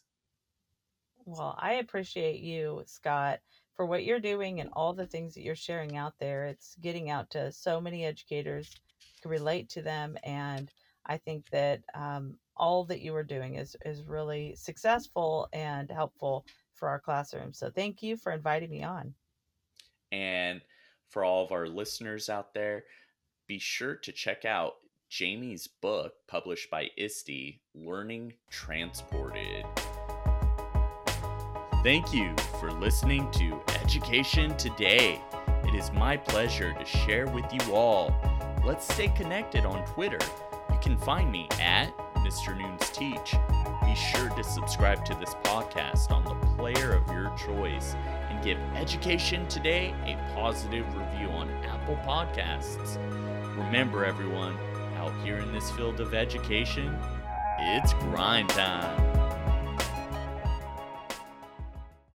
Well, 1.25 1.55
I 1.59 1.73
appreciate 1.73 2.39
you, 2.39 2.83
Scott, 2.85 3.39
for 3.75 3.85
what 3.85 4.03
you're 4.03 4.19
doing 4.19 4.59
and 4.59 4.69
all 4.73 4.93
the 4.93 5.05
things 5.05 5.33
that 5.33 5.41
you're 5.41 5.55
sharing 5.55 5.97
out 5.97 6.13
there. 6.19 6.45
It's 6.45 6.75
getting 6.81 7.09
out 7.09 7.29
to 7.31 7.51
so 7.51 7.79
many 7.79 8.05
educators 8.05 8.69
relate 9.25 9.69
to 9.69 9.81
them. 9.81 10.17
And 10.23 10.71
I 11.05 11.17
think 11.17 11.49
that 11.51 11.81
um, 11.93 12.35
all 12.55 12.85
that 12.85 13.01
you 13.01 13.15
are 13.15 13.23
doing 13.23 13.55
is 13.55 13.75
is 13.85 14.03
really 14.03 14.55
successful 14.55 15.47
and 15.53 15.89
helpful 15.89 16.45
for 16.73 16.89
our 16.89 16.99
classroom. 16.99 17.53
So 17.53 17.69
thank 17.69 18.01
you 18.01 18.17
for 18.17 18.31
inviting 18.31 18.69
me 18.69 18.83
on. 18.83 19.13
And 20.11 20.61
for 21.09 21.23
all 21.23 21.43
of 21.43 21.51
our 21.51 21.67
listeners 21.67 22.29
out 22.29 22.53
there, 22.53 22.83
be 23.47 23.59
sure 23.59 23.95
to 23.95 24.11
check 24.11 24.45
out 24.45 24.75
Jaime's 25.11 25.67
book 25.67 26.13
published 26.27 26.69
by 26.69 26.89
ISTE, 26.97 27.59
Learning 27.75 28.33
Transported. 28.49 29.65
Thank 31.83 32.13
you 32.13 32.33
for 32.59 32.71
listening 32.71 33.29
to 33.31 33.59
Education 33.81 34.55
Today. 34.55 35.19
It 35.65 35.75
is 35.75 35.91
my 35.91 36.15
pleasure 36.15 36.73
to 36.73 36.85
share 36.85 37.27
with 37.27 37.45
you 37.51 37.73
all. 37.73 38.30
Let's 38.63 38.93
stay 38.93 39.07
connected 39.07 39.65
on 39.65 39.83
Twitter. 39.85 40.19
You 40.71 40.77
can 40.81 40.95
find 40.95 41.31
me 41.31 41.49
at 41.59 41.97
Mr. 42.17 42.55
Noons 42.55 42.91
Teach. 42.91 43.33
Be 43.83 43.95
sure 43.95 44.29
to 44.29 44.43
subscribe 44.43 45.03
to 45.05 45.15
this 45.15 45.33
podcast 45.43 46.11
on 46.11 46.23
the 46.23 46.35
player 46.55 46.93
of 46.93 47.07
your 47.07 47.35
choice 47.35 47.95
and 48.29 48.43
give 48.43 48.59
Education 48.75 49.47
Today 49.47 49.95
a 50.05 50.15
positive 50.35 50.85
review 50.95 51.29
on 51.29 51.49
Apple 51.65 51.95
Podcasts. 52.05 52.97
Remember, 53.57 54.05
everyone, 54.05 54.55
out 54.97 55.13
here 55.23 55.39
in 55.39 55.51
this 55.51 55.71
field 55.71 55.99
of 55.99 56.13
education, 56.13 56.95
it's 57.57 57.93
grind 57.93 58.49
time. 58.49 59.30